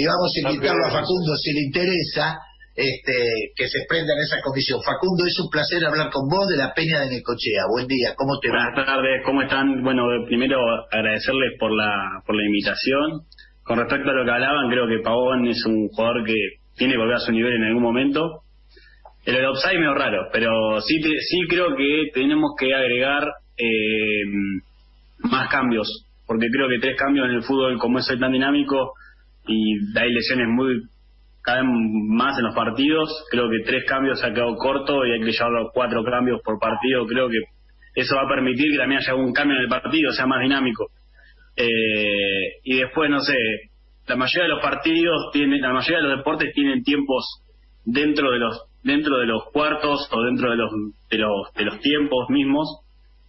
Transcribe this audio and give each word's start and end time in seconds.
y 0.00 0.06
vamos 0.06 0.32
a 0.32 0.48
invitarlo 0.48 0.86
a 0.86 0.90
Facundo 0.90 1.36
si 1.36 1.52
le 1.52 1.60
interesa 1.68 2.40
este, 2.74 3.52
que 3.54 3.68
se 3.68 3.84
prenda 3.86 4.14
en 4.14 4.24
esa 4.24 4.40
comisión. 4.40 4.80
Facundo, 4.80 5.26
es 5.26 5.38
un 5.40 5.50
placer 5.50 5.84
hablar 5.84 6.08
con 6.08 6.24
vos 6.26 6.48
de 6.48 6.56
la 6.56 6.72
Peña 6.72 7.00
de 7.00 7.10
Necochea. 7.10 7.68
Buen 7.68 7.86
día, 7.86 8.14
¿cómo 8.16 8.40
te 8.40 8.48
va? 8.48 8.72
Buenas 8.72 8.86
tardes, 8.86 9.20
¿cómo 9.26 9.42
están? 9.42 9.82
Bueno, 9.82 10.08
primero 10.24 10.56
agradecerles 10.90 11.52
por 11.60 11.76
la, 11.76 12.22
por 12.24 12.34
la 12.34 12.46
invitación. 12.46 13.28
Con 13.62 13.76
respecto 13.76 14.08
a 14.08 14.14
lo 14.14 14.24
que 14.24 14.30
hablaban, 14.30 14.70
creo 14.70 14.88
que 14.88 15.04
Pavón 15.04 15.46
es 15.48 15.60
un 15.66 15.88
jugador 15.88 16.24
que 16.24 16.38
tiene 16.76 16.94
que 16.94 16.98
volver 16.98 17.16
a 17.16 17.20
su 17.20 17.32
nivel 17.32 17.52
en 17.60 17.64
algún 17.64 17.82
momento. 17.82 18.40
El 19.26 19.34
de 19.34 19.46
offside 19.46 19.76
medio 19.76 19.92
raro, 19.92 20.30
pero 20.32 20.80
sí, 20.80 20.96
sí 20.96 21.40
creo 21.46 21.76
que 21.76 22.08
tenemos 22.14 22.52
que 22.58 22.72
agregar 22.72 23.28
eh, 23.58 24.24
más 25.28 25.50
cambios, 25.50 26.06
porque 26.26 26.46
creo 26.50 26.70
que 26.70 26.80
tres 26.80 26.96
cambios 26.96 27.28
en 27.28 27.34
el 27.34 27.42
fútbol, 27.42 27.78
como 27.78 27.98
es 27.98 28.06
tan 28.06 28.32
dinámico 28.32 28.94
y 29.50 29.98
hay 29.98 30.12
lesiones 30.12 30.48
muy 30.48 30.82
cada 31.42 31.62
vez 31.62 31.70
más 31.70 32.38
en 32.38 32.44
los 32.44 32.54
partidos, 32.54 33.08
creo 33.30 33.48
que 33.50 33.64
tres 33.64 33.84
cambios 33.86 34.20
se 34.20 34.26
ha 34.26 34.32
quedado 34.32 34.54
corto 34.56 35.06
y 35.06 35.12
hay 35.12 35.20
que 35.20 35.32
llevarlo 35.32 35.68
a 35.68 35.72
cuatro 35.72 36.04
cambios 36.04 36.40
por 36.44 36.58
partido, 36.58 37.06
creo 37.06 37.28
que 37.28 37.38
eso 37.94 38.14
va 38.14 38.22
a 38.22 38.28
permitir 38.28 38.70
que 38.70 38.78
también 38.78 39.00
haya 39.00 39.14
un 39.14 39.32
cambio 39.32 39.56
en 39.56 39.62
el 39.62 39.68
partido, 39.68 40.12
sea 40.12 40.26
más 40.26 40.40
dinámico. 40.40 40.88
Eh, 41.56 42.60
y 42.62 42.78
después, 42.78 43.10
no 43.10 43.20
sé, 43.20 43.34
la 44.06 44.16
mayoría 44.16 44.44
de 44.44 44.54
los 44.54 44.62
partidos 44.62 45.30
tienen, 45.32 45.60
la 45.60 45.72
mayoría 45.72 45.98
de 45.98 46.08
los 46.08 46.18
deportes 46.18 46.52
tienen 46.54 46.82
tiempos 46.82 47.24
dentro 47.84 48.30
de 48.30 48.38
los 48.38 48.62
dentro 48.82 49.18
de 49.18 49.26
los 49.26 49.44
cuartos 49.52 50.08
o 50.10 50.22
dentro 50.22 50.50
de 50.50 50.56
los 50.56 50.70
de 51.10 51.18
los 51.18 51.52
de 51.54 51.64
los 51.64 51.80
tiempos 51.80 52.28
mismos, 52.28 52.80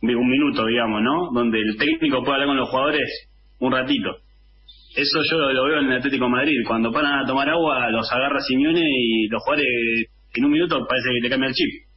un 0.01 0.29
minuto, 0.29 0.65
digamos, 0.65 1.01
¿no? 1.01 1.31
Donde 1.33 1.59
el 1.59 1.77
técnico 1.77 2.23
puede 2.23 2.33
hablar 2.33 2.47
con 2.47 2.57
los 2.57 2.69
jugadores 2.69 3.29
un 3.59 3.71
ratito. 3.71 4.17
Eso 4.95 5.19
yo 5.29 5.37
lo, 5.37 5.65
veo 5.65 5.79
en 5.79 5.91
el 5.91 5.97
Atlético 5.97 6.27
Madrid. 6.27 6.57
Cuando 6.67 6.91
paran 6.91 7.19
a 7.19 7.25
tomar 7.25 7.49
agua, 7.49 7.89
los 7.91 8.11
agarra 8.11 8.39
Simeone 8.41 8.83
y 8.83 9.27
los 9.27 9.41
jugadores 9.43 9.67
en 10.33 10.45
un 10.45 10.51
minuto 10.51 10.85
parece 10.87 11.09
que 11.13 11.21
le 11.21 11.29
cambia 11.29 11.49
el 11.49 11.53
chip. 11.55 11.90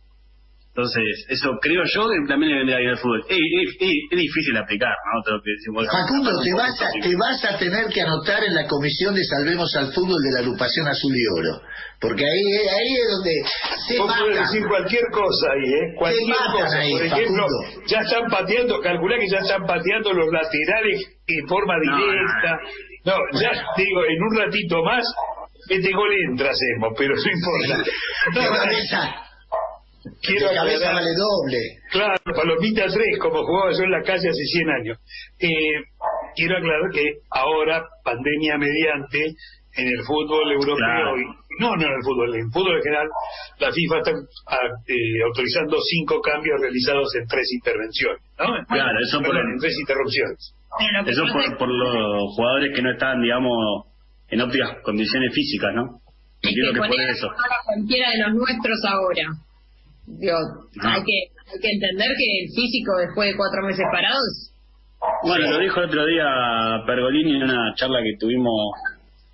Entonces, 0.74 1.06
eso 1.28 1.50
creo 1.62 1.84
yo 1.86 2.02
que 2.10 2.26
también 2.26 2.50
le 2.50 2.58
vendría 2.58 2.78
bien 2.78 2.90
al 2.90 2.98
fútbol. 2.98 3.22
Es, 3.30 4.10
difícil 4.10 4.56
aplicar, 4.58 4.90
¿no? 4.90 5.22
Facundo, 5.86 6.42
te 6.42 6.52
vas, 6.52 6.74
a, 6.82 6.90
te 6.90 7.14
vas 7.14 7.44
a 7.44 7.56
tener 7.58 7.86
que 7.94 8.02
anotar 8.02 8.42
en 8.42 8.54
la 8.54 8.66
comisión 8.66 9.14
de 9.14 9.22
Salvemos 9.22 9.70
al 9.76 9.92
Fútbol 9.92 10.20
de 10.20 10.32
la 10.32 10.40
agrupación 10.40 10.88
Azul 10.88 11.14
y 11.14 11.26
Oro. 11.38 11.62
Porque 12.00 12.24
ahí, 12.24 12.42
ahí 12.66 12.90
es 12.90 13.06
donde 13.08 13.34
se 13.86 13.98
Vos 14.00 14.18
podés 14.18 14.36
decir 14.40 14.66
cualquier 14.66 15.04
cosa 15.12 15.46
ahí, 15.54 15.74
¿eh? 15.74 15.94
Cualquier 15.96 16.36
cosa. 16.50 16.78
Por 16.90 17.04
ejemplo, 17.06 17.46
ya 17.86 18.00
están 18.00 18.26
pateando, 18.28 18.80
calculá 18.80 19.16
que 19.20 19.28
ya 19.30 19.38
están 19.38 19.64
pateando 19.66 20.12
los 20.12 20.26
laterales 20.26 21.06
en 21.28 21.46
forma 21.46 21.74
directa. 21.78 22.58
No, 23.04 23.14
ya 23.38 23.52
digo, 23.76 24.00
en 24.10 24.22
un 24.26 24.36
ratito 24.42 24.82
más, 24.82 25.06
este 25.70 25.92
gol 25.92 26.10
entra, 26.30 26.50
hacemos, 26.50 26.94
pero 26.98 27.14
no 27.14 27.30
importa. 27.30 27.90
Quiero 30.24 30.48
cabeza 30.54 30.92
vale 30.92 31.10
doble. 31.14 31.58
Claro, 31.90 32.16
Palomita 32.24 32.86
3, 32.86 33.18
como 33.20 33.44
jugaba 33.44 33.72
yo 33.72 33.84
en 33.84 33.90
la 33.90 34.02
calle 34.02 34.28
hace 34.28 34.44
100 34.44 34.70
años. 34.70 34.98
Eh, 35.38 35.84
quiero 36.34 36.56
aclarar 36.56 36.90
que 36.92 37.04
ahora, 37.30 37.84
pandemia 38.02 38.56
mediante, 38.56 39.36
en 39.76 39.88
el 39.88 40.02
fútbol 40.06 40.52
europeo, 40.52 41.18
y, 41.18 41.24
no, 41.60 41.76
no 41.76 41.82
en 41.82 41.92
el 41.92 42.02
fútbol, 42.02 42.34
en 42.34 42.46
el 42.46 42.52
fútbol 42.52 42.76
en 42.76 42.82
general, 42.82 43.08
la 43.58 43.72
FIFA 43.72 43.98
está 43.98 44.12
ah, 44.48 44.68
eh, 44.86 45.22
autorizando 45.26 45.76
cinco 45.82 46.20
cambios 46.20 46.60
realizados 46.60 47.14
en 47.16 47.26
tres 47.26 47.52
intervenciones. 47.52 48.22
¿no? 48.38 48.46
Claro, 48.66 48.98
eso 49.02 49.20
por 49.20 49.36
en 49.36 49.58
tres 49.58 49.76
interrupciones. 49.78 50.54
Eso 51.06 51.22
por, 51.32 51.58
por 51.58 51.68
los 51.68 52.34
jugadores 52.34 52.74
que 52.74 52.82
no 52.82 52.92
están, 52.92 53.20
digamos, 53.20 53.86
en 54.28 54.40
óptimas 54.40 54.78
condiciones 54.82 55.32
físicas, 55.34 55.70
¿no? 55.74 56.00
Quiero 56.40 56.72
que, 56.72 56.78
poner 56.78 57.10
eso. 57.10 57.28
cualquiera 57.64 58.10
de 58.10 58.18
los 58.18 58.34
nuestros 58.34 58.78
ahora. 58.84 59.32
Digo, 60.06 60.36
hay, 60.82 61.02
que, 61.02 61.18
hay 61.48 61.60
que 61.60 61.70
entender 61.70 62.08
que 62.16 62.28
el 62.44 62.48
físico 62.54 62.92
después 62.98 63.30
de 63.30 63.36
cuatro 63.36 63.62
meses 63.66 63.84
parados... 63.90 64.50
Bueno, 65.22 65.50
lo 65.50 65.58
dijo 65.58 65.80
el 65.80 65.86
otro 65.86 66.06
día 66.06 66.24
Pergolini 66.86 67.36
en 67.36 67.42
una 67.44 67.74
charla 67.74 68.00
que 68.02 68.16
tuvimos, 68.18 68.72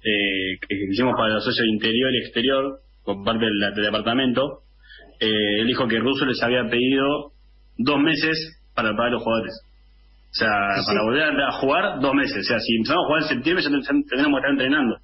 eh, 0.03 0.59
que 0.67 0.77
hicimos 0.91 1.15
para 1.17 1.35
los 1.35 1.45
socios 1.45 1.67
interior 1.69 2.11
y 2.13 2.19
exterior, 2.25 2.81
por 3.05 3.23
parte 3.25 3.45
del, 3.45 3.85
departamento. 3.85 4.63
Eh, 5.21 5.61
él 5.61 5.67
dijo 5.67 5.87
que 5.87 5.99
Russo 5.99 6.25
les 6.27 6.43
había 6.43 6.69
pedido 6.69 7.33
dos 7.79 7.99
meses 8.01 8.61
para 8.75 8.97
pagar 8.97 9.13
los 9.13 9.23
jugadores. 9.23 9.55
O 10.31 10.35
sea, 10.35 10.51
para 10.87 11.03
volver 11.03 11.23
a 11.23 11.53
jugar, 11.53 12.01
dos 12.01 12.15
meses. 12.15 12.39
O 12.39 12.49
sea, 12.49 12.59
si 12.61 12.77
empezamos 12.77 13.05
a 13.05 13.07
jugar 13.07 13.23
en 13.23 13.29
septiembre, 13.29 13.65
ya 13.65 13.71
tendremos 13.71 14.03
que 14.07 14.15
estar 14.15 14.51
entrenando. 14.51 14.97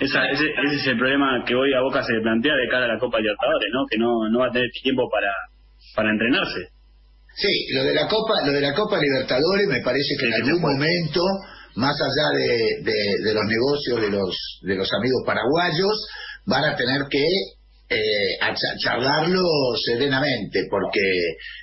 Esa, 0.00 0.26
ese, 0.30 0.44
ese, 0.64 0.76
es 0.76 0.86
el 0.86 0.98
problema 0.98 1.44
que 1.46 1.54
hoy 1.54 1.72
a 1.74 1.82
Boca 1.82 2.02
se 2.02 2.20
plantea 2.22 2.54
de 2.54 2.68
cara 2.68 2.86
a 2.86 2.94
la 2.94 2.98
Copa 2.98 3.20
Libertadores, 3.20 3.68
¿no? 3.72 3.84
Que 3.88 3.98
no, 3.98 4.28
no 4.30 4.38
va 4.40 4.48
a 4.48 4.52
tener 4.52 4.68
tiempo 4.82 5.08
para, 5.10 5.30
para 5.94 6.10
entrenarse. 6.10 6.74
Sí, 7.36 7.74
lo 7.74 7.84
de 7.84 7.94
la 7.94 8.06
Copa, 8.06 8.46
lo 8.46 8.52
de 8.52 8.60
la 8.60 8.74
Copa 8.74 8.98
Libertadores 8.98 9.66
me 9.66 9.80
parece 9.80 10.14
que 10.18 10.26
en 10.26 10.34
algún 10.34 10.60
momento, 10.60 11.20
más 11.76 11.96
allá 12.00 12.38
de, 12.38 12.82
de, 12.82 13.34
los 13.34 13.44
negocios 13.44 14.00
de 14.00 14.10
los 14.10 14.60
de 14.62 14.74
los 14.76 14.92
amigos 14.92 15.22
paraguayos, 15.26 16.06
van 16.46 16.64
a 16.64 16.76
tener 16.76 17.02
que 17.10 17.24
eh, 17.90 18.38
charlarlo 18.78 19.42
serenamente, 19.84 20.66
porque 20.70 21.02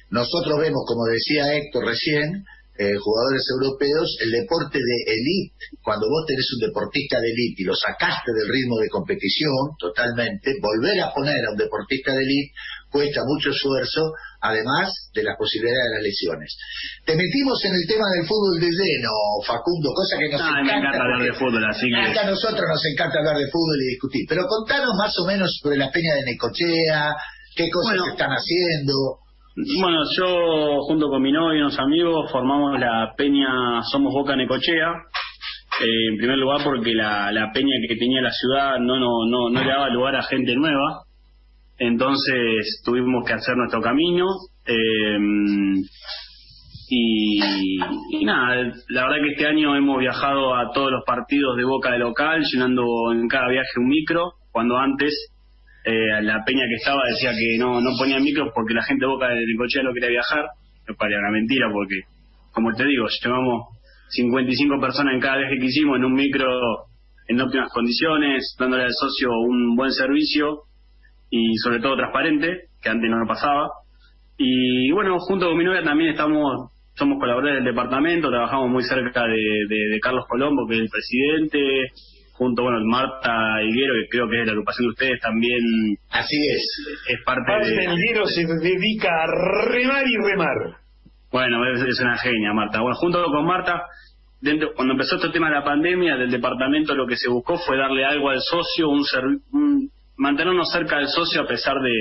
nosotros 0.10 0.60
vemos, 0.60 0.84
como 0.86 1.06
decía 1.06 1.56
Héctor 1.56 1.86
recién, 1.86 2.44
eh, 2.78 2.96
jugadores 2.98 3.44
europeos, 3.52 4.18
el 4.22 4.32
deporte 4.32 4.80
de 4.80 4.98
elite, 5.14 5.56
cuando 5.84 6.08
vos 6.08 6.26
tenés 6.26 6.48
un 6.56 6.68
deportista 6.68 7.20
de 7.20 7.30
elite 7.30 7.62
y 7.62 7.66
lo 7.66 7.76
sacaste 7.76 8.32
del 8.32 8.48
ritmo 8.48 8.78
de 8.80 8.90
competición 8.90 9.76
totalmente, 9.78 10.56
volver 10.62 11.00
a 11.02 11.14
poner 11.14 11.46
a 11.46 11.52
un 11.52 11.58
deportista 11.58 12.16
de 12.16 12.24
elite 12.24 12.54
cuesta 12.92 13.24
mucho 13.24 13.50
esfuerzo, 13.50 14.12
además 14.42 14.92
de 15.16 15.24
las 15.24 15.38
posibilidades 15.40 15.80
de 15.80 15.96
las 15.96 16.04
lesiones. 16.04 16.50
Te 17.06 17.16
metimos 17.16 17.64
en 17.64 17.74
el 17.74 17.88
tema 17.88 18.06
del 18.12 18.28
fútbol 18.28 18.60
de 18.60 18.68
lleno, 18.68 19.12
Facundo, 19.48 19.96
cosa 19.96 20.20
que 20.20 20.28
nos 20.28 20.42
encanta. 20.42 20.62
Me 20.62 20.76
encanta 20.76 21.00
hablar 21.00 21.24
de 21.24 21.34
fútbol, 21.34 21.64
así 21.64 21.88
que... 21.88 22.20
a 22.20 22.28
nosotros 22.28 22.68
nos 22.68 22.84
encanta 22.86 23.20
hablar 23.20 23.38
de 23.40 23.48
fútbol 23.48 23.80
y 23.80 23.96
discutir. 23.96 24.24
Pero 24.28 24.44
contanos 24.46 24.92
más 25.00 25.16
o 25.20 25.26
menos 25.26 25.50
sobre 25.64 25.78
la 25.78 25.90
peña 25.90 26.16
de 26.16 26.28
Necochea, 26.28 27.16
qué 27.56 27.72
cosas 27.72 27.96
están 28.12 28.30
haciendo. 28.36 29.24
Bueno, 29.56 30.04
yo 30.18 30.80
junto 30.88 31.10
con 31.10 31.22
mi 31.22 31.32
novio 31.32 31.58
y 31.58 31.62
unos 31.62 31.78
amigos 31.78 32.32
formamos 32.32 32.80
la 32.80 33.14
peña 33.18 33.82
Somos 33.92 34.14
Boca 34.14 34.34
Necochea. 34.36 34.94
Eh, 35.82 36.08
en 36.12 36.18
primer 36.18 36.38
lugar 36.38 36.62
porque 36.64 36.94
la, 36.94 37.32
la, 37.34 37.52
peña 37.52 37.76
que 37.86 37.98
tenía 37.98 38.22
la 38.22 38.32
ciudad 38.32 38.80
no, 38.80 38.98
no, 38.98 39.26
no, 39.28 39.50
no 39.50 39.62
le 39.62 39.70
daba 39.70 39.90
lugar 39.90 40.16
a 40.16 40.24
gente 40.24 40.56
nueva. 40.56 41.04
Entonces 41.78 42.82
tuvimos 42.86 43.26
que 43.26 43.34
hacer 43.34 43.58
nuestro 43.58 43.82
camino. 43.82 44.26
Eh, 44.66 45.18
y, 46.90 47.40
y, 48.12 48.26
nada, 48.26 48.72
la 48.88 49.04
verdad 49.04 49.18
que 49.22 49.32
este 49.32 49.48
año 49.48 49.76
hemos 49.76 50.00
viajado 50.00 50.56
a 50.56 50.72
todos 50.72 50.92
los 50.92 51.04
partidos 51.06 51.58
de 51.58 51.66
Boca 51.66 51.92
de 51.92 52.00
local, 52.00 52.42
llenando 52.50 52.86
en 53.12 53.28
cada 53.28 53.50
viaje 53.50 53.80
un 53.80 53.88
micro, 53.88 54.34
cuando 54.52 54.78
antes 54.78 55.31
eh, 55.84 56.22
la 56.22 56.44
peña 56.46 56.68
que 56.68 56.76
estaba 56.76 57.02
decía 57.10 57.32
que 57.32 57.58
no, 57.58 57.82
no 57.82 57.90
ponía 57.98 58.20
micros 58.20 58.50
porque 58.54 58.74
la 58.74 58.84
gente 58.84 59.06
Boca 59.06 59.30
de 59.30 59.46
Necochea 59.46 59.84
no 59.84 59.94
quería 59.94 60.10
viajar. 60.10 60.46
Me 60.88 60.96
parecía 60.96 61.20
una 61.20 61.32
mentira 61.32 61.68
porque, 61.72 62.02
como 62.52 62.74
te 62.74 62.86
digo, 62.86 63.06
llevamos 63.24 63.78
55 64.10 64.80
personas 64.80 65.16
en 65.16 65.22
cada 65.22 65.38
viaje 65.38 65.58
que 65.60 65.66
hicimos 65.66 65.98
en 65.98 66.06
un 66.06 66.14
micro 66.14 66.48
en 67.28 67.42
óptimas 67.42 67.72
condiciones, 67.74 68.56
dándole 68.60 68.84
al 68.84 68.94
socio 68.94 69.32
un 69.32 69.76
buen 69.76 69.92
servicio 69.92 70.64
y 71.30 71.56
sobre 71.58 71.80
todo 71.80 71.96
transparente, 71.96 72.68
que 72.82 72.90
antes 72.90 73.10
no 73.10 73.26
pasaba. 73.26 73.70
Y 74.38 74.92
bueno, 74.92 75.18
junto 75.20 75.48
con 75.48 75.58
mi 75.58 75.64
novia 75.64 75.84
también 75.84 76.12
estamos, 76.12 76.72
somos 76.96 77.20
colaboradores 77.20 77.64
del 77.64 77.74
departamento, 77.74 78.30
trabajamos 78.30 78.70
muy 78.70 78.84
cerca 78.84 79.24
de, 79.26 79.66
de 79.70 80.00
Carlos 80.02 80.26
Colombo, 80.28 80.68
que 80.68 80.76
es 80.76 80.82
el 80.82 80.90
presidente, 80.90 81.92
junto, 82.42 82.64
bueno, 82.64 82.80
Marta 82.86 83.62
Higuero, 83.62 83.94
que 84.02 84.10
creo 84.10 84.28
que 84.28 84.40
es 84.40 84.42
de 84.42 84.46
la 84.48 84.52
agrupación 84.54 84.88
de 84.88 84.90
ustedes 84.94 85.20
también. 85.22 85.62
Así 86.10 86.36
es. 86.36 86.64
Es 87.08 87.24
parte 87.24 87.52
Marta 87.52 87.68
de. 87.68 87.94
Higuero 87.94 88.26
se 88.26 88.48
dedica 88.48 89.10
a 89.10 89.28
remar 89.70 90.08
y 90.08 90.18
remar. 90.18 90.58
Bueno, 91.32 91.62
es, 91.72 92.00
una 92.00 92.18
genia, 92.18 92.52
Marta. 92.52 92.82
Bueno, 92.82 92.96
junto 92.96 93.24
con 93.26 93.46
Marta, 93.46 93.84
dentro, 94.42 94.74
cuando 94.74 94.94
empezó 94.94 95.18
este 95.18 95.30
tema 95.30 95.50
de 95.50 95.56
la 95.56 95.64
pandemia, 95.64 96.18
del 96.18 96.32
departamento 96.32 96.96
lo 96.96 97.06
que 97.06 97.16
se 97.16 97.30
buscó 97.30 97.60
fue 97.60 97.78
darle 97.78 98.04
algo 98.06 98.32
al 98.32 98.42
socio, 98.42 98.90
un, 98.90 99.92
mantenernos 100.18 100.72
cerca 100.72 100.98
del 100.98 101.10
socio 101.10 101.42
a 101.42 101.48
pesar 101.48 101.76
de, 101.80 101.94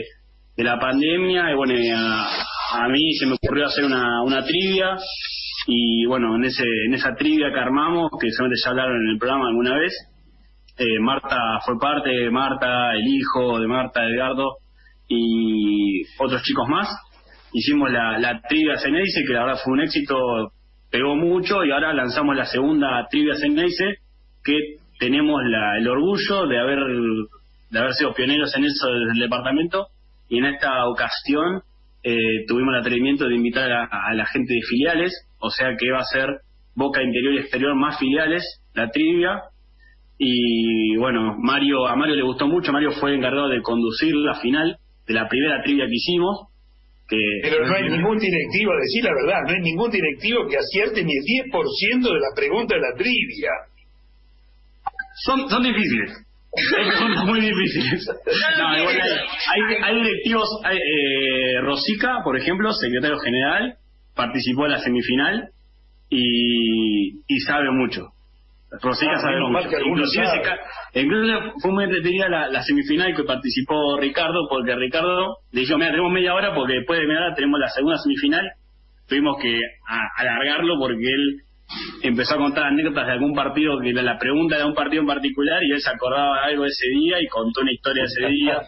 de 0.57 0.65
la 0.65 0.81
pandemia. 0.81 1.53
Y 1.53 1.55
bueno, 1.55 1.75
a, 1.95 2.85
a, 2.85 2.89
mí 2.89 3.13
se 3.19 3.27
me 3.27 3.35
ocurrió 3.35 3.67
hacer 3.67 3.85
una, 3.85 4.23
una 4.23 4.43
trivia. 4.43 4.97
Y 5.67 6.07
bueno, 6.07 6.37
en 6.37 6.45
ese 6.45 6.65
en 6.87 6.95
esa 6.95 7.15
trivia 7.15 7.53
que 7.53 7.61
armamos, 7.61 8.11
que 8.19 8.31
seguramente 8.31 8.61
ya 8.65 8.71
hablaron 8.71 8.97
en 8.97 9.11
el 9.11 9.19
programa 9.19 9.49
alguna 9.49 9.77
vez, 9.77 9.93
eh, 10.81 10.99
Marta 11.01 11.61
fue 11.65 11.79
parte, 11.79 12.31
Marta, 12.31 12.95
el 12.95 13.07
hijo 13.07 13.61
de 13.61 13.67
Marta, 13.67 14.03
Edgardo 14.05 14.57
y 15.09 16.03
otros 16.19 16.43
chicos 16.43 16.67
más. 16.69 16.89
Hicimos 17.53 17.91
la, 17.91 18.19
la 18.19 18.41
trivia 18.41 18.79
Ceneice, 18.79 19.25
que 19.27 19.33
la 19.35 19.45
verdad 19.45 19.61
fue 19.63 19.75
un 19.75 19.81
éxito, 19.81 20.17
pegó 20.91 21.17
mucho 21.17 21.65
y 21.65 21.71
ahora 21.71 21.93
lanzamos 21.93 22.35
la 22.35 22.47
segunda 22.47 23.07
trivia 23.11 23.35
Ceneice, 23.35 23.97
que 24.43 24.57
tenemos 24.99 25.43
la, 25.45 25.77
el 25.79 25.87
orgullo 25.87 26.47
de 26.47 26.59
haber, 26.59 26.79
de 27.71 27.79
haber 27.79 27.93
sido 27.93 28.15
pioneros 28.15 28.57
en 28.57 28.65
eso 28.65 28.89
desde 28.89 29.13
el 29.13 29.21
departamento 29.21 29.89
y 30.31 30.39
en 30.39 30.47
esta 30.47 30.87
ocasión 30.87 31.63
eh, 32.03 32.47
tuvimos 32.49 32.73
el 32.73 32.81
atrevimiento 32.81 33.29
de 33.29 33.35
invitar 33.35 33.71
a, 33.71 34.15
la 34.15 34.25
gente 34.27 34.55
de 34.55 34.61
filiales, 34.63 35.13
o 35.41 35.51
sea 35.51 35.77
que 35.79 35.91
va 35.91 35.99
a 35.99 36.05
ser 36.05 36.29
Boca 36.75 37.03
Interior 37.03 37.35
y 37.35 37.39
Exterior 37.39 37.75
más 37.75 37.99
filiales, 37.99 38.43
la 38.73 38.89
trivia. 38.91 39.43
Y 40.23 40.97
bueno, 40.99 41.35
Mario 41.39 41.89
a 41.89 41.97
Mario 41.97 42.15
le 42.15 42.23
gustó 42.23 42.47
mucho, 42.47 42.73
Mario 42.73 42.93
fue 42.93 43.15
encargado 43.15 43.49
de 43.49 43.63
conducir 43.63 44.15
la 44.15 44.35
final 44.35 44.77
de 45.07 45.15
la 45.15 45.27
primera 45.27 45.63
trivia 45.63 45.87
que 45.87 45.95
hicimos. 45.95 46.47
Que 47.09 47.17
Pero 47.41 47.67
no 47.67 47.75
hay 47.75 47.89
ningún 47.89 48.19
directivo, 48.19 48.73
decir 48.83 49.03
la 49.03 49.15
verdad, 49.15 49.41
no 49.49 49.55
hay 49.55 49.63
ningún 49.63 49.91
directivo 49.91 50.47
que 50.47 50.59
acierte 50.59 51.03
ni 51.05 51.13
el 51.13 51.25
10% 51.51 52.03
de 52.03 52.21
la 52.21 52.37
pregunta 52.37 52.75
de 52.75 52.83
la 52.83 52.95
trivia. 52.99 53.51
Son, 55.25 55.49
son 55.49 55.63
difíciles. 55.63 56.13
Son 56.99 57.27
muy 57.27 57.41
difíciles. 57.41 58.07
No, 58.59 58.79
igual 58.79 59.01
hay, 59.01 59.77
hay, 59.83 60.03
directivos. 60.03 60.49
eh, 60.71 61.61
Rosica, 61.63 62.19
por 62.23 62.37
ejemplo, 62.37 62.71
secretario 62.73 63.19
general, 63.21 63.77
participó 64.15 64.67
en 64.67 64.73
la 64.73 64.81
semifinal 64.81 65.49
y, 66.11 67.21
y 67.27 67.41
sabe 67.47 67.71
mucho. 67.71 68.09
Rosica 68.83 69.13
ah, 69.13 69.21
sabe 69.21 69.41
mucho. 69.41 69.69
Inclusive, 69.85 70.27
se, 70.27 71.01
inclusive 71.01 71.53
fue 71.61 71.73
muy 71.73 71.85
entretenida 71.85 72.29
la, 72.29 72.49
la, 72.49 72.63
semifinal 72.63 73.15
que 73.17 73.25
participó 73.25 73.99
Ricardo, 73.99 74.47
porque 74.49 74.77
Ricardo 74.77 75.39
le 75.51 75.61
dijo, 75.61 75.77
mira, 75.77 75.91
tenemos 75.91 76.13
media 76.13 76.35
hora 76.35 76.55
porque 76.55 76.75
después 76.75 77.01
de 77.01 77.07
media 77.07 77.21
hora 77.21 77.35
tenemos 77.35 77.59
la 77.59 77.69
segunda 77.69 77.99
semifinal. 77.99 78.49
Tuvimos 79.09 79.43
que 79.43 79.61
alargarlo 80.17 80.79
porque 80.79 81.03
él 81.03 81.41
empezó 82.03 82.35
a 82.35 82.39
contar 82.39 82.65
anécdotas 82.65 83.07
de 83.07 83.13
algún 83.13 83.35
partido, 83.35 83.79
que 83.81 83.93
la 83.93 84.19
pregunta 84.19 84.57
era 84.57 84.67
un 84.67 84.75
partido 84.75 85.03
en 85.03 85.09
particular 85.09 85.63
y 85.63 85.73
él 85.73 85.81
se 85.81 85.91
acordaba 85.91 86.45
algo 86.45 86.63
de 86.63 86.69
ese 86.69 86.87
día 86.89 87.21
y 87.21 87.27
contó 87.27 87.61
una 87.63 87.73
historia 87.73 88.05
de 88.05 88.09
ese 88.09 88.33
día. 88.33 88.63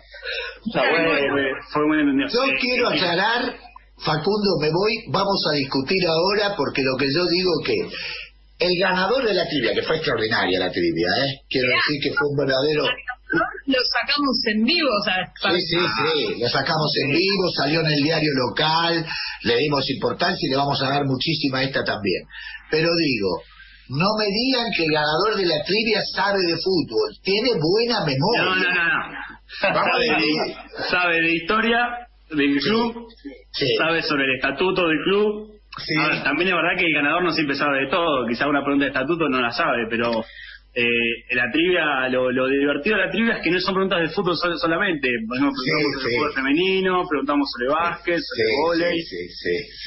fue, 1.72 1.86
muy 1.86 2.00
entendido. 2.00 2.28
Yo 2.28 2.52
quiero 2.60 2.88
aclarar, 2.88 3.54
Facundo, 3.98 4.58
me 4.60 4.70
voy, 4.70 4.92
vamos 5.12 5.44
a 5.50 5.56
discutir 5.56 6.02
ahora 6.06 6.54
porque 6.56 6.82
lo 6.82 6.96
que 6.96 7.06
yo 7.06 7.24
digo 7.26 7.50
que 7.64 7.76
el 8.58 8.78
ganador 8.78 9.24
de 9.24 9.34
la 9.34 9.46
trivia, 9.48 9.74
que 9.74 9.82
fue 9.82 9.96
extraordinaria 9.96 10.58
la 10.58 10.70
trivia, 10.70 11.08
¿eh? 11.24 11.40
quiero 11.48 11.68
decir 11.68 12.00
que 12.02 12.16
fue 12.16 12.28
un 12.30 12.36
verdadero 12.36 12.84
lo 13.66 13.78
sacamos 13.80 14.36
en 14.46 14.64
vivo, 14.64 14.88
o 14.90 15.04
sea, 15.04 15.52
Sí, 15.52 15.60
sí, 15.60 15.78
sí, 15.78 16.40
lo 16.40 16.48
sacamos 16.48 16.92
en 17.02 17.12
vivo, 17.12 17.50
salió 17.56 17.80
en 17.80 17.86
el 17.86 18.02
diario 18.02 18.30
local, 18.48 19.06
le 19.44 19.56
dimos 19.56 19.88
importancia 19.90 20.46
y 20.46 20.50
le 20.50 20.56
vamos 20.56 20.82
a 20.82 20.90
dar 20.90 21.04
muchísima 21.04 21.58
a 21.58 21.62
esta 21.62 21.82
también. 21.82 22.24
Pero 22.70 22.88
digo, 22.94 23.40
no 23.88 24.06
me 24.18 24.26
digan 24.26 24.70
que 24.76 24.84
el 24.84 24.92
ganador 24.92 25.36
de 25.36 25.46
la 25.46 25.62
trivia 25.64 26.00
sabe 26.14 26.40
de 26.40 26.56
fútbol, 26.56 27.16
tiene 27.22 27.50
buena 27.56 28.04
memoria. 28.04 28.42
No, 28.42 28.54
no, 28.54 28.62
no. 28.64 29.22
Sabe, 29.60 30.06
de, 30.06 30.56
sabe 30.90 31.20
de 31.20 31.34
historia 31.34 31.78
del 32.30 32.58
club, 32.58 33.06
sabe 33.78 34.02
sobre 34.02 34.24
el 34.24 34.34
estatuto 34.36 34.88
del 34.88 34.98
club. 35.04 35.51
También 36.24 36.48
es 36.48 36.54
verdad 36.54 36.76
que 36.78 36.86
el 36.86 36.94
ganador 36.94 37.24
no 37.24 37.32
siempre 37.32 37.56
sabe 37.56 37.80
de 37.80 37.86
todo, 37.88 38.26
quizá 38.26 38.46
una 38.46 38.62
pregunta 38.62 38.84
de 38.84 38.90
estatuto 38.90 39.28
no 39.28 39.40
la 39.40 39.50
sabe, 39.50 39.86
pero 39.88 40.24
eh, 40.74 41.34
la 41.34 41.50
trivia, 41.50 42.08
lo, 42.08 42.48
divertido 42.48 42.96
de 42.96 43.04
la 43.04 43.10
trivia 43.10 43.36
es 43.36 43.42
que 43.42 43.50
no 43.50 43.60
son 43.60 43.74
preguntas 43.74 44.00
de 44.00 44.08
fútbol 44.08 44.36
solamente. 44.36 45.08
preguntamos 45.28 45.54
sobre 45.54 46.16
fútbol 46.16 46.32
femenino, 46.32 47.04
preguntamos 47.06 47.50
sobre 47.52 47.68
básquet, 47.68 48.20
sobre 48.20 48.44
volei. 48.62 49.04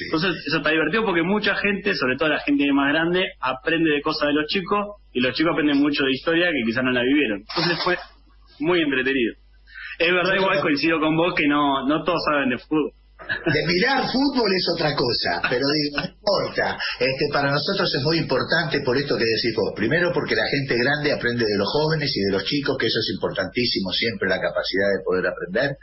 Entonces, 0.05 0.43
eso 0.45 0.57
está 0.57 0.69
divertido 0.69 1.05
porque 1.05 1.23
mucha 1.23 1.55
gente, 1.55 1.95
sobre 1.95 2.17
todo 2.17 2.29
la 2.29 2.39
gente 2.41 2.71
más 2.71 2.93
grande, 2.93 3.31
aprende 3.39 3.89
de 3.91 4.01
cosas 4.01 4.27
de 4.27 4.33
los 4.33 4.45
chicos 4.45 5.01
y 5.11 5.21
los 5.21 5.33
chicos 5.33 5.53
aprenden 5.53 5.77
mucho 5.79 6.03
de 6.03 6.11
historia 6.11 6.51
que 6.51 6.63
quizás 6.63 6.83
no 6.83 6.91
la 6.91 7.01
vivieron. 7.01 7.39
Entonces, 7.39 7.83
fue 7.83 7.97
muy 8.59 8.81
entretenido. 8.81 9.33
Es 9.97 10.13
verdad, 10.13 10.35
igual 10.35 10.61
coincido 10.61 10.99
con 10.99 11.15
vos 11.15 11.33
que 11.33 11.47
no, 11.47 11.87
no 11.87 12.03
todos 12.03 12.21
saben 12.25 12.49
de 12.49 12.59
fútbol. 12.59 12.91
De 13.25 13.61
mirar 13.65 14.05
fútbol 14.11 14.51
es 14.53 14.65
otra 14.73 14.95
cosa, 14.95 15.41
pero 15.49 15.65
digo, 15.65 15.97
no 15.97 16.05
importa. 16.05 16.77
Este, 16.99 17.25
para 17.31 17.51
nosotros 17.51 17.93
es 17.93 18.01
muy 18.01 18.17
importante 18.17 18.81
por 18.81 18.97
esto 18.97 19.17
que 19.17 19.25
decís 19.25 19.53
vos. 19.55 19.73
Primero 19.75 20.11
porque 20.13 20.35
la 20.35 20.47
gente 20.47 20.77
grande 20.77 21.11
aprende 21.11 21.45
de 21.45 21.57
los 21.57 21.67
jóvenes 21.69 22.11
y 22.15 22.21
de 22.21 22.31
los 22.31 22.43
chicos, 22.45 22.77
que 22.77 22.87
eso 22.87 22.99
es 22.99 23.09
importantísimo 23.13 23.91
siempre, 23.91 24.29
la 24.29 24.41
capacidad 24.41 24.89
de 24.97 25.03
poder 25.03 25.25
aprender. 25.27 25.77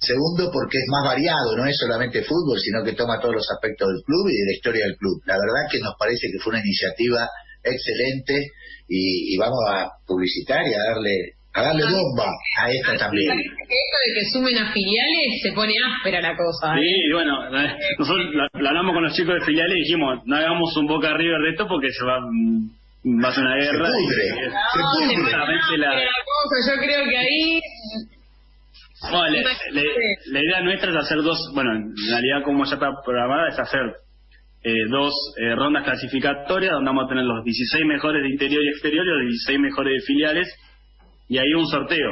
Segundo 0.00 0.50
porque 0.52 0.78
es 0.78 0.88
más 0.88 1.04
variado, 1.04 1.56
no 1.56 1.66
es 1.66 1.76
solamente 1.76 2.22
fútbol, 2.22 2.58
sino 2.58 2.82
que 2.84 2.92
toma 2.92 3.20
todos 3.20 3.34
los 3.34 3.50
aspectos 3.50 3.88
del 3.88 4.02
club 4.02 4.28
y 4.28 4.36
de 4.38 4.46
la 4.46 4.56
historia 4.56 4.84
del 4.86 4.96
club. 4.96 5.22
La 5.26 5.38
verdad 5.38 5.70
que 5.70 5.80
nos 5.80 5.94
parece 5.98 6.30
que 6.30 6.38
fue 6.38 6.52
una 6.52 6.62
iniciativa 6.62 7.28
excelente 7.62 8.50
y 8.88 9.36
vamos 9.36 9.60
a 9.68 9.86
publicitar 10.06 10.66
y 10.66 10.74
a 10.74 10.94
darle 10.94 11.39
a 11.52 11.62
darle 11.62 11.82
bomba 11.82 12.26
a 12.62 12.70
esta 12.70 12.96
también. 12.96 13.38
Esto 13.40 13.96
de 14.06 14.14
que 14.14 14.24
sumen 14.32 14.58
a 14.58 14.72
filiales 14.72 15.42
se 15.42 15.52
pone 15.52 15.74
áspera 15.78 16.20
la 16.20 16.36
cosa. 16.36 16.76
¿eh? 16.76 16.82
Sí, 16.82 17.12
bueno, 17.12 17.50
nosotros 17.98 18.26
lo, 18.32 18.68
hablamos 18.68 18.94
con 18.94 19.02
los 19.04 19.14
chicos 19.14 19.34
de 19.34 19.44
filiales 19.44 19.76
y 19.76 19.80
dijimos, 19.80 20.20
no 20.26 20.36
hagamos 20.36 20.76
un 20.76 20.86
Boca 20.86 21.16
River 21.16 21.40
de 21.42 21.50
esto 21.50 21.66
porque 21.66 21.90
se 21.90 22.04
va, 22.04 22.18
va 22.20 23.28
a 23.28 23.32
ser 23.32 23.44
una 23.44 23.56
guerra. 23.56 23.86
Se 23.86 23.92
pudre, 23.92 24.28
se 24.68 25.18
pudre. 25.18 25.78
La... 25.78 25.90
cosa, 25.90 26.74
yo 26.74 26.80
creo 26.80 27.08
que 27.08 27.18
ahí... 27.18 27.60
Bueno, 29.10 29.36
la, 29.72 30.40
idea 30.42 30.60
nuestra 30.60 30.90
es 30.90 30.96
hacer 30.96 31.22
dos, 31.22 31.38
bueno, 31.54 31.74
en 31.74 31.94
realidad 32.10 32.42
como 32.44 32.66
ya 32.66 32.74
está 32.74 32.90
programada 33.02 33.48
es 33.48 33.58
hacer 33.58 33.80
eh, 34.62 34.84
dos 34.90 35.14
eh, 35.38 35.54
rondas 35.54 35.84
clasificatorias 35.84 36.72
donde 36.72 36.90
vamos 36.90 37.06
a 37.06 37.08
tener 37.08 37.24
los 37.24 37.42
16 37.42 37.86
mejores 37.86 38.22
de 38.22 38.28
interior 38.28 38.62
y 38.62 38.68
exterior 38.68 39.06
y 39.06 39.08
los 39.08 39.22
16 39.22 39.58
mejores 39.58 39.94
de 39.94 40.06
filiales 40.06 40.54
y 41.30 41.38
ahí 41.38 41.54
un 41.54 41.66
sorteo. 41.66 42.10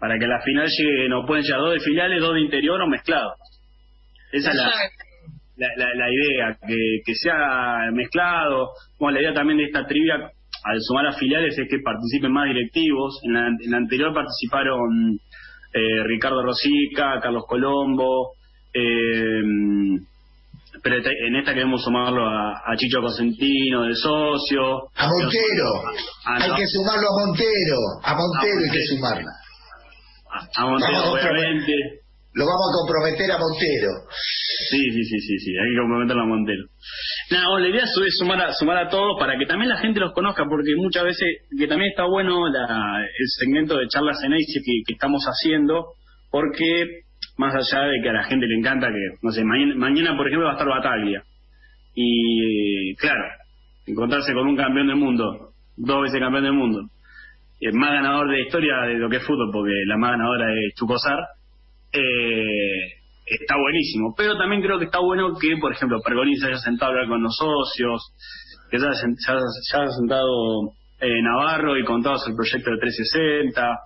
Para 0.00 0.18
que 0.18 0.26
la 0.26 0.40
final 0.40 0.66
llegue, 0.66 1.08
no 1.08 1.24
pueden 1.26 1.44
llegar 1.44 1.60
dos 1.60 1.74
de 1.74 1.80
filiales, 1.80 2.20
dos 2.20 2.34
de 2.34 2.40
interior 2.40 2.80
o 2.80 2.88
mezclados. 2.88 3.38
Esa 4.32 4.50
es 4.50 4.56
la, 5.56 5.68
la, 5.76 6.10
idea, 6.10 6.56
que, 6.66 7.02
que 7.04 7.14
sea 7.14 7.90
mezclado. 7.92 8.70
Bueno, 8.98 9.16
la 9.16 9.22
idea 9.22 9.34
también 9.34 9.58
de 9.58 9.64
esta 9.66 9.86
trivia, 9.86 10.14
al 10.14 10.80
sumar 10.80 11.06
a 11.06 11.12
filiales, 11.12 11.56
es 11.56 11.68
que 11.68 11.78
participen 11.80 12.32
más 12.32 12.48
directivos. 12.48 13.20
En 13.22 13.34
la, 13.34 13.76
anterior 13.76 14.14
participaron 14.14 15.20
eh, 15.74 16.02
Ricardo 16.04 16.42
Rosica, 16.42 17.20
Carlos 17.20 17.44
Colombo, 17.46 18.32
eh, 18.72 19.42
pero 20.82 20.96
en 20.96 21.36
esta 21.36 21.52
queremos 21.52 21.82
sumarlo 21.82 22.26
a, 22.26 22.76
Chicho 22.76 23.00
Cosentino 23.00 23.84
de 23.84 23.94
socio. 23.94 24.88
A 24.96 25.06
Montero. 25.06 25.68
Hay 26.24 26.50
que 26.54 26.66
sumarlo 26.66 27.06
a 27.08 27.26
Montero. 27.26 27.78
A 28.02 28.14
Montero 28.14 28.58
hay 28.64 28.70
que 28.70 28.86
sumarla. 28.88 29.30
A, 30.56 30.66
Montero, 30.66 31.12
obviamente. 31.12 31.72
Lo 32.34 32.46
vamos 32.46 32.64
a 32.64 32.76
comprometer 32.80 33.30
a 33.30 33.36
Montero. 33.36 33.90
Sí, 34.70 34.80
sí, 34.90 35.04
sí, 35.04 35.20
sí, 35.20 35.38
sí, 35.38 35.50
hay 35.52 35.68
que 35.68 35.80
comprometerlo 35.80 36.22
a 36.22 36.26
Montero. 36.26 36.64
Nada, 37.30 37.60
la 37.60 37.68
idea 37.68 37.84
es 37.84 38.16
sumar 38.16 38.40
a, 38.40 38.52
sumar 38.54 38.78
a 38.78 38.88
todos 38.88 39.20
para 39.20 39.38
que 39.38 39.44
también 39.44 39.68
la 39.68 39.76
gente 39.76 40.00
los 40.00 40.14
conozca, 40.14 40.44
porque 40.48 40.72
muchas 40.76 41.04
veces, 41.04 41.28
que 41.58 41.66
también 41.66 41.90
está 41.90 42.06
bueno 42.06 42.48
la, 42.48 43.04
el 43.04 43.28
segmento 43.36 43.76
de 43.76 43.86
charlas 43.88 44.16
en 44.24 44.32
ACE 44.32 44.60
que, 44.64 44.80
que 44.86 44.94
estamos 44.94 45.22
haciendo, 45.24 45.92
porque 46.30 47.04
más 47.38 47.54
allá 47.54 47.84
de 47.84 48.00
que 48.02 48.08
a 48.08 48.12
la 48.12 48.24
gente 48.24 48.46
le 48.46 48.58
encanta 48.58 48.88
que, 48.88 49.18
no 49.22 49.30
sé, 49.30 49.44
mañana, 49.44 50.16
por 50.16 50.26
ejemplo 50.26 50.46
va 50.46 50.52
a 50.52 50.56
estar 50.56 50.68
Bataglia. 50.68 51.22
Y 51.94 52.94
claro, 52.96 53.24
encontrarse 53.86 54.32
con 54.32 54.46
un 54.46 54.56
campeón 54.56 54.86
del 54.86 54.96
mundo, 54.96 55.52
dos 55.76 56.02
veces 56.02 56.20
campeón 56.20 56.44
del 56.44 56.52
mundo, 56.52 56.88
el 57.60 57.74
más 57.74 57.92
ganador 57.92 58.28
de 58.30 58.42
historia 58.42 58.74
de 58.86 58.94
lo 58.94 59.08
que 59.08 59.16
es 59.16 59.26
fútbol, 59.26 59.50
porque 59.52 59.72
la 59.86 59.96
más 59.96 60.12
ganadora 60.12 60.52
es 60.52 60.74
Chucosar, 60.74 61.18
eh, 61.92 63.02
está 63.26 63.56
buenísimo. 63.56 64.14
Pero 64.16 64.36
también 64.36 64.62
creo 64.62 64.78
que 64.78 64.86
está 64.86 64.98
bueno 64.98 65.34
que, 65.38 65.56
por 65.60 65.72
ejemplo, 65.72 66.00
Pergolín 66.04 66.36
se 66.36 66.48
haya 66.48 66.58
sentado 66.58 66.90
a 66.90 66.94
hablar 66.94 67.08
con 67.08 67.22
los 67.22 67.36
socios, 67.36 68.12
que 68.70 68.78
se 68.78 68.86
haya, 68.86 69.88
sentado 69.90 70.72
eh, 71.00 71.22
Navarro 71.22 71.78
y 71.78 71.84
contado 71.84 72.16
el 72.26 72.34
proyecto 72.34 72.70
de 72.70 72.78
360. 72.78 73.78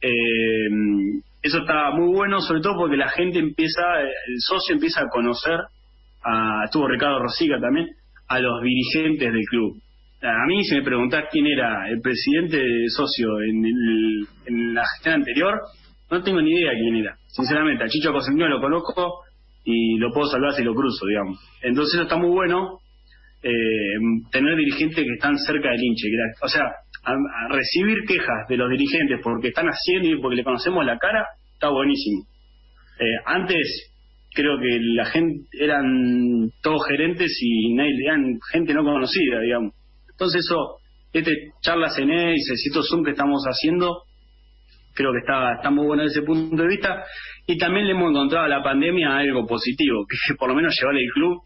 Eh, 0.00 1.27
eso 1.42 1.58
está 1.58 1.90
muy 1.92 2.14
bueno, 2.14 2.40
sobre 2.40 2.60
todo 2.60 2.76
porque 2.76 2.96
la 2.96 3.08
gente 3.08 3.38
empieza, 3.38 3.82
el 4.00 4.40
socio 4.40 4.74
empieza 4.74 5.02
a 5.02 5.08
conocer, 5.08 5.58
a, 6.24 6.64
estuvo 6.64 6.88
Ricardo 6.88 7.20
Rosiga 7.20 7.60
también, 7.60 7.88
a 8.28 8.40
los 8.40 8.62
dirigentes 8.62 9.32
del 9.32 9.44
club. 9.46 9.80
A 10.20 10.46
mí, 10.48 10.64
si 10.64 10.74
me 10.74 10.82
preguntás 10.82 11.26
quién 11.30 11.46
era 11.46 11.88
el 11.88 12.00
presidente 12.00 12.56
de 12.56 12.88
socio 12.88 13.40
en, 13.40 13.64
en 14.46 14.74
la 14.74 14.84
gestión 14.94 15.14
anterior, 15.14 15.60
no 16.10 16.22
tengo 16.22 16.40
ni 16.40 16.54
idea 16.54 16.72
quién 16.72 16.96
era. 16.96 17.16
Sinceramente, 17.28 17.84
a 17.84 17.88
Chicho 17.88 18.12
Cosentino 18.12 18.48
lo 18.48 18.60
conozco 18.60 19.20
y 19.64 19.96
lo 19.98 20.10
puedo 20.12 20.26
salvar 20.26 20.52
si 20.54 20.64
lo 20.64 20.74
cruzo, 20.74 21.06
digamos. 21.06 21.38
Entonces 21.62 21.94
eso 21.94 22.02
está 22.04 22.16
muy 22.16 22.30
bueno, 22.30 22.80
eh, 23.42 23.50
tener 24.32 24.56
dirigentes 24.56 25.04
que 25.04 25.12
están 25.14 25.36
cerca 25.38 25.70
del 25.70 25.80
hinche. 25.82 26.08
O 26.42 26.48
sea, 26.48 26.64
a, 27.04 27.14
recibir 27.54 28.04
quejas 28.06 28.48
de 28.48 28.56
los 28.56 28.70
dirigentes 28.70 29.20
porque 29.22 29.48
están 29.48 29.66
haciendo 29.66 30.08
y 30.08 30.20
porque 30.20 30.36
le 30.36 30.44
conocemos 30.44 30.84
la 30.84 30.98
cara, 30.98 31.26
está 31.52 31.68
buenísimo. 31.68 32.24
Eh, 33.00 33.16
antes 33.26 33.92
creo 34.34 34.58
que 34.58 34.78
la 34.80 35.06
gente 35.06 35.46
eran 35.52 36.50
todos 36.62 36.86
gerentes 36.86 37.36
y 37.40 37.74
nadie, 37.74 37.94
eran 38.04 38.38
gente 38.52 38.74
no 38.74 38.82
conocida, 38.82 39.40
digamos. 39.40 39.72
Entonces 40.10 40.44
eso 40.44 40.78
este 41.12 41.52
charlas 41.62 41.98
en 41.98 42.10
y 42.10 42.34
estos 42.34 42.88
Zoom 42.88 43.04
que 43.04 43.12
estamos 43.12 43.42
haciendo, 43.44 44.02
creo 44.94 45.12
que 45.12 45.20
está, 45.20 45.54
está 45.54 45.70
muy 45.70 45.86
bueno 45.86 46.02
desde 46.02 46.18
ese 46.20 46.26
punto 46.26 46.62
de 46.62 46.68
vista. 46.68 47.04
Y 47.46 47.56
también 47.56 47.86
le 47.86 47.92
hemos 47.92 48.10
encontrado 48.10 48.44
a 48.44 48.48
la 48.48 48.62
pandemia 48.62 49.16
algo 49.16 49.46
positivo, 49.46 50.04
que 50.28 50.34
por 50.34 50.50
lo 50.50 50.54
menos 50.54 50.76
llevar 50.78 50.96
el 50.96 51.10
club 51.12 51.42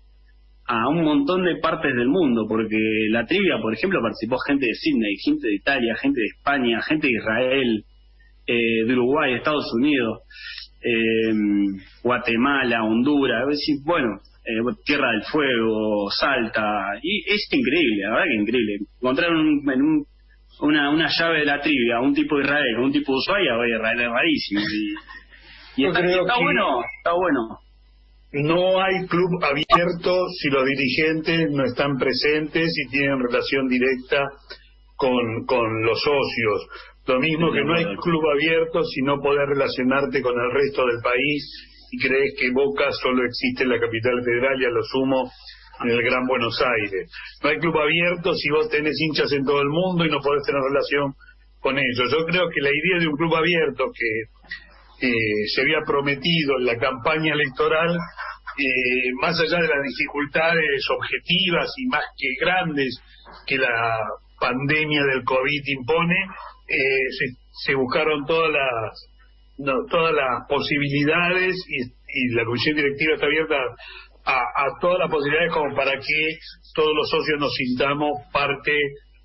a 0.67 0.89
un 0.89 1.03
montón 1.03 1.45
de 1.45 1.57
partes 1.57 1.95
del 1.95 2.09
mundo, 2.09 2.47
porque 2.49 2.79
la 3.11 3.27
trivia, 3.27 3.59
por 3.61 3.75
ejemplo, 3.75 4.01
participó 4.01 4.39
gente 4.47 4.67
de 4.67 4.75
Sydney, 4.75 5.17
gente 5.25 5.49
de 5.49 5.55
Italia, 5.55 5.97
gente 6.01 6.21
de 6.21 6.27
España, 6.27 6.83
gente 6.83 7.07
de 7.09 7.13
Israel, 7.15 7.85
eh, 8.47 8.85
de 8.87 8.93
Uruguay, 8.93 9.35
Estados 9.35 9.73
Unidos, 9.75 10.21
eh, 10.83 11.33
Guatemala, 12.03 12.85
Honduras, 12.85 13.45
bueno, 13.85 14.21
eh, 14.45 14.75
Tierra 14.85 15.11
del 15.13 15.23
Fuego, 15.25 16.11
Salta, 16.11 16.99
y 17.03 17.23
es 17.33 17.49
increíble, 17.53 18.03
la 18.03 18.11
verdad 18.11 18.25
que 18.27 18.43
increíble. 18.43 18.77
Encontrar 19.01 19.31
en 19.31 19.37
un, 19.83 20.07
una, 20.61 20.91
una 20.91 21.09
llave 21.09 21.41
de 21.41 21.45
la 21.47 21.61
trivia, 21.61 22.01
un 22.01 22.15
tipo 22.15 22.37
de 22.37 22.45
Israel, 22.45 22.79
un 22.79 22.93
tipo 22.93 23.13
de 23.13 23.19
Ushuaia, 23.19 23.77
Israel 23.77 24.01
es 24.01 24.09
rarísimo. 24.09 24.61
Y, 25.77 25.87
está, 25.87 26.01
bueno, 26.39 26.81
está 26.99 27.13
bueno. 27.15 27.59
No 28.33 28.81
hay 28.81 29.07
club 29.09 29.45
abierto 29.45 30.27
si 30.41 30.49
los 30.49 30.65
dirigentes 30.65 31.51
no 31.51 31.65
están 31.65 31.99
presentes 31.99 32.73
y 32.77 32.91
tienen 32.91 33.21
relación 33.21 33.69
directa 33.69 34.25
con, 34.97 35.45
con 35.47 35.83
los 35.85 36.01
socios. 36.01 36.67
Lo 37.07 37.21
mismo 37.21 37.53
que 37.53 37.63
no 37.63 37.75
hay 37.75 37.85
club 37.97 38.23
abierto 38.33 38.85
si 38.85 39.03
no 39.03 39.21
podés 39.21 39.49
relacionarte 39.49 40.23
con 40.23 40.33
el 40.33 40.51
resto 40.51 40.87
del 40.87 41.03
país 41.03 41.45
y 41.91 41.99
crees 41.99 42.35
que 42.39 42.51
Boca 42.53 42.91
solo 43.03 43.25
existe 43.27 43.65
en 43.65 43.71
la 43.71 43.81
capital 43.81 44.23
federal 44.25 44.63
y 44.63 44.65
a 44.65 44.71
lo 44.71 44.83
sumo 44.83 45.31
en 45.85 45.91
el 45.91 46.03
Gran 46.03 46.27
Buenos 46.27 46.59
Aires. 46.63 47.11
No 47.43 47.51
hay 47.51 47.59
club 47.59 47.77
abierto 47.77 48.35
si 48.35 48.49
vos 48.51 48.69
tenés 48.71 48.97
hinchas 48.99 49.31
en 49.33 49.45
todo 49.45 49.61
el 49.61 49.69
mundo 49.69 50.07
y 50.07 50.11
no 50.11 50.21
podés 50.21 50.43
tener 50.47 50.63
relación 50.63 51.13
con 51.61 51.77
ellos. 51.77 52.11
Yo 52.11 52.25
creo 52.25 52.49
que 52.49 52.61
la 52.61 52.71
idea 52.71 52.99
de 53.01 53.09
un 53.09 53.17
club 53.17 53.35
abierto 53.35 53.85
que 53.93 54.09
eh, 55.03 55.47
se 55.53 55.63
había 55.63 55.81
prometido 55.85 56.59
en 56.59 56.67
la 56.67 56.77
campaña 56.79 57.35
electoral, 57.35 57.91
eh, 57.91 59.11
más 59.21 59.39
allá 59.41 59.61
de 59.61 59.69
las 59.69 59.83
dificultades 59.83 60.85
objetivas 60.97 61.69
y 61.77 61.87
más 61.87 62.05
que 62.17 62.29
grandes 62.41 63.01
que 63.47 63.57
la 63.57 63.99
pandemia 64.39 65.03
del 65.13 65.25
COVID 65.25 65.63
impone, 65.67 66.17
eh, 66.69 67.35
se, 67.65 67.75
buscaron 67.75 68.25
todas 68.27 68.53
las 68.53 69.09
no, 69.59 69.73
todas 69.91 70.15
las 70.15 70.47
posibilidades 70.49 71.57
y, 71.69 72.35
la 72.35 72.45
comisión 72.45 72.77
directiva 72.77 73.15
está 73.15 73.27
abierta 73.27 73.57
a, 74.25 74.39
a, 74.39 74.79
todas 74.81 74.99
las 75.01 75.11
posibilidades 75.11 75.53
como 75.53 75.75
para 75.75 75.93
que 75.93 76.39
todos 76.75 76.93
los 76.95 77.09
socios 77.09 77.41
nos 77.41 77.55
sintamos 77.55 78.11
parte 78.33 78.73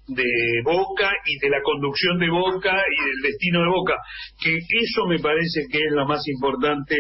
de 0.08 0.62
Boca 0.64 1.12
y 1.26 1.40
de 1.40 1.50
la 1.50 1.62
conducción 1.62 2.18
de 2.20 2.30
Boca 2.30 2.72
y 2.72 3.06
del 3.06 3.32
destino 3.32 3.62
de 3.62 3.70
Boca, 3.70 3.96
que 4.42 4.56
eso 4.56 5.06
me 5.08 5.20
parece 5.20 5.68
que 5.72 5.78
es 5.78 5.92
lo 5.92 6.08
más 6.08 6.22
importante 6.28 6.96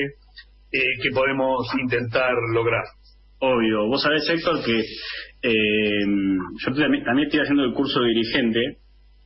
eh, 0.71 0.79
que 1.01 1.09
podemos 1.13 1.67
intentar 1.81 2.33
lograr. 2.53 2.83
Obvio, 3.39 3.87
vos 3.87 4.01
sabés 4.01 4.27
Héctor 4.29 4.63
que 4.65 4.79
eh, 4.79 6.05
yo 6.65 6.73
también, 6.73 7.03
estoy 7.23 7.39
haciendo 7.39 7.63
el 7.63 7.73
curso 7.73 8.01
de 8.01 8.09
dirigente, 8.09 8.59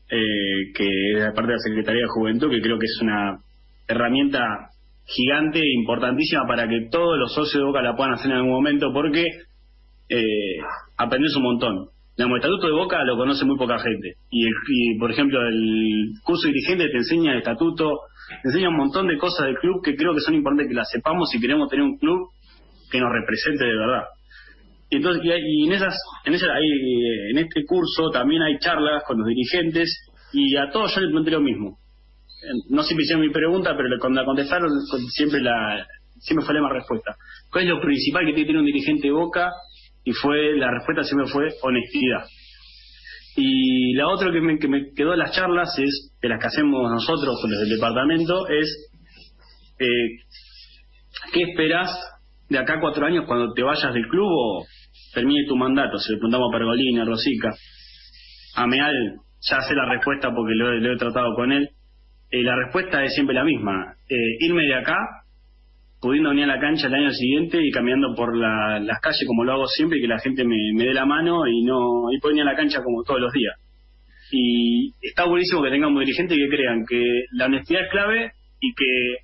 eh, 0.10 0.72
que 0.76 1.14
es 1.14 1.34
parte 1.34 1.48
de 1.48 1.54
la 1.54 1.60
Secretaría 1.60 2.02
de 2.02 2.08
Juventud, 2.08 2.50
que 2.52 2.62
creo 2.62 2.78
que 2.78 2.86
es 2.86 3.00
una 3.02 3.40
herramienta 3.88 4.72
gigante 5.06 5.60
e 5.60 5.74
importantísima 5.74 6.46
para 6.48 6.68
que 6.68 6.88
todos 6.92 7.18
los 7.18 7.34
socios 7.34 7.62
de 7.62 7.66
Boca 7.66 7.82
la 7.82 7.96
puedan 7.96 8.14
hacer 8.14 8.32
en 8.32 8.38
algún 8.38 8.52
momento 8.52 8.92
porque 8.94 9.26
eh, 10.10 10.58
aprendes 10.98 11.36
un 11.36 11.44
montón. 11.44 11.90
El 12.18 12.36
estatuto 12.36 12.68
de 12.68 12.74
Boca 12.74 13.04
lo 13.04 13.18
conoce 13.18 13.46
muy 13.46 13.58
poca 13.58 13.80
gente 13.80 14.16
y, 14.30 14.98
por 15.00 15.12
ejemplo 15.12 15.40
el 15.48 16.12
curso 16.24 16.48
dirigente 16.48 16.90
te 16.90 16.98
enseña 16.98 17.32
el 17.32 17.40
estatuto, 17.40 18.02
te 18.44 18.50
enseña 18.50 18.70
un 18.70 18.78
montón 18.78 19.08
de 19.08 19.18
cosas 19.18 19.48
del 19.48 19.56
club 19.56 19.82
que 19.84 19.96
creo 19.96 20.14
que 20.14 20.22
son 20.22 20.36
importantes 20.36 20.68
que 20.68 20.76
las 20.76 20.90
sepamos 20.90 21.30
si 21.30 21.40
queremos 21.40 21.70
tener 21.70 21.84
un 21.84 21.98
club 21.98 22.30
que 22.92 23.00
nos 23.00 23.10
represente 23.12 23.64
de 23.64 23.76
verdad. 23.76 24.04
Y 24.90 24.98
entonces 24.98 25.24
y, 25.24 25.66
en 25.68 25.72
esas 25.74 25.98
en 26.26 26.34
esa 26.34 26.48
en 27.32 27.38
este 27.38 27.66
curso 27.66 28.10
también 28.12 28.42
hay 28.42 28.58
charlas 28.60 29.04
con 29.08 29.18
los 29.18 29.28
dirigentes 29.28 29.90
y 30.34 30.56
a 30.58 30.70
todos 30.70 30.94
yo 30.94 31.02
les 31.02 31.10
pregunté 31.10 31.32
lo 31.32 31.42
mismo 31.42 31.82
no 32.70 32.84
siempre 32.84 33.04
hicieron 33.04 33.26
mi 33.26 33.32
pregunta, 33.32 33.76
pero 33.76 33.90
cuando 34.00 34.22
la 34.22 34.26
contestaron 34.26 34.70
siempre 35.10 35.42
la 35.42 35.86
siempre 36.20 36.46
fue 36.46 36.54
la 36.56 36.62
misma 36.62 36.76
respuesta. 36.76 37.16
¿Cuál 37.52 37.66
es 37.66 37.70
lo 37.70 37.82
principal 37.82 38.26
que 38.26 38.34
tiene 38.34 38.42
que 38.42 38.48
tener 38.48 38.60
un 38.60 38.66
dirigente 38.66 39.12
Boca? 39.12 39.52
Y 40.04 40.12
fue 40.14 40.58
la 40.58 40.72
respuesta 40.72 41.04
siempre 41.04 41.32
fue 41.32 41.48
honestidad. 41.62 42.26
Y 43.36 43.94
la 43.94 44.08
otra 44.08 44.32
que 44.32 44.42
me, 44.42 44.58
que 44.60 44.68
me 44.68 44.94
quedó 44.96 45.12
de 45.12 45.18
las 45.18 45.34
charlas 45.34 45.78
es, 45.78 46.14
de 46.22 46.30
las 46.30 46.40
que 46.40 46.48
hacemos 46.48 46.92
nosotros 46.92 47.40
los 47.44 47.60
del 47.60 47.70
departamento, 47.70 48.48
es 48.48 48.92
eh, 49.80 50.10
¿qué 51.34 51.44
esperas 51.44 51.96
de 52.50 52.58
acá 52.58 52.74
a 52.76 52.82
cuatro 52.82 53.06
años 53.06 53.26
cuando 53.26 53.54
te 53.54 53.64
vayas 53.64 53.94
del 53.94 54.08
club 54.08 54.28
o 54.28 54.66
termine 55.14 55.48
tu 55.48 55.56
mandato? 55.56 55.98
Si 55.98 56.12
le 56.12 56.18
preguntamos 56.18 56.50
a 56.50 56.58
Pergolini, 56.58 57.00
a 57.00 57.06
Rosica, 57.06 57.54
a 58.56 58.68
Meal, 58.68 58.94
ya 59.50 59.62
sé 59.62 59.74
la 59.76 59.90
respuesta 59.90 60.30
porque 60.36 60.54
lo 60.56 60.94
he 60.94 60.98
tratado 60.98 61.34
con 61.36 61.52
él 61.52 61.70
eh, 62.32 62.44
la 62.44 62.56
respuesta 62.56 63.04
es 63.04 63.14
siempre 63.14 63.36
la 63.36 63.44
misma. 63.44 63.94
Eh, 64.08 64.38
irme 64.40 64.64
de 64.64 64.76
acá, 64.76 64.96
pudiendo 66.02 66.32
venir 66.32 66.46
a 66.46 66.56
la 66.56 66.60
cancha 66.60 66.88
el 66.88 66.96
año 66.96 67.12
siguiente 67.12 67.60
y 67.64 67.70
caminando 67.70 68.16
por 68.16 68.36
las 68.36 69.00
calles 69.00 69.24
como 69.28 69.44
lo 69.44 69.54
hago 69.54 69.68
siempre 69.68 70.00
y 70.00 70.02
que 70.02 70.08
la 70.08 70.20
gente 70.20 70.44
me, 70.44 70.56
dé 70.76 70.94
la 70.94 71.06
mano 71.06 71.48
y 71.48 71.64
no 71.64 72.12
y 72.12 72.20
puedo 72.20 72.42
a 72.42 72.46
la 72.46 72.56
cancha 72.56 72.82
como 72.84 73.04
todos 73.04 73.22
los 73.22 73.32
días. 73.32 73.54
Y 74.32 74.94
está 75.02 75.26
buenísimo 75.26 75.62
que 75.62 75.70
tengamos 75.70 76.00
dirigentes 76.00 76.38
que 76.38 76.50
crean 76.50 76.86
que 76.90 77.26
la 77.34 77.46
honestidad 77.46 77.84
es 77.84 77.92
clave 77.92 78.32
y 78.60 78.74
que 78.74 79.16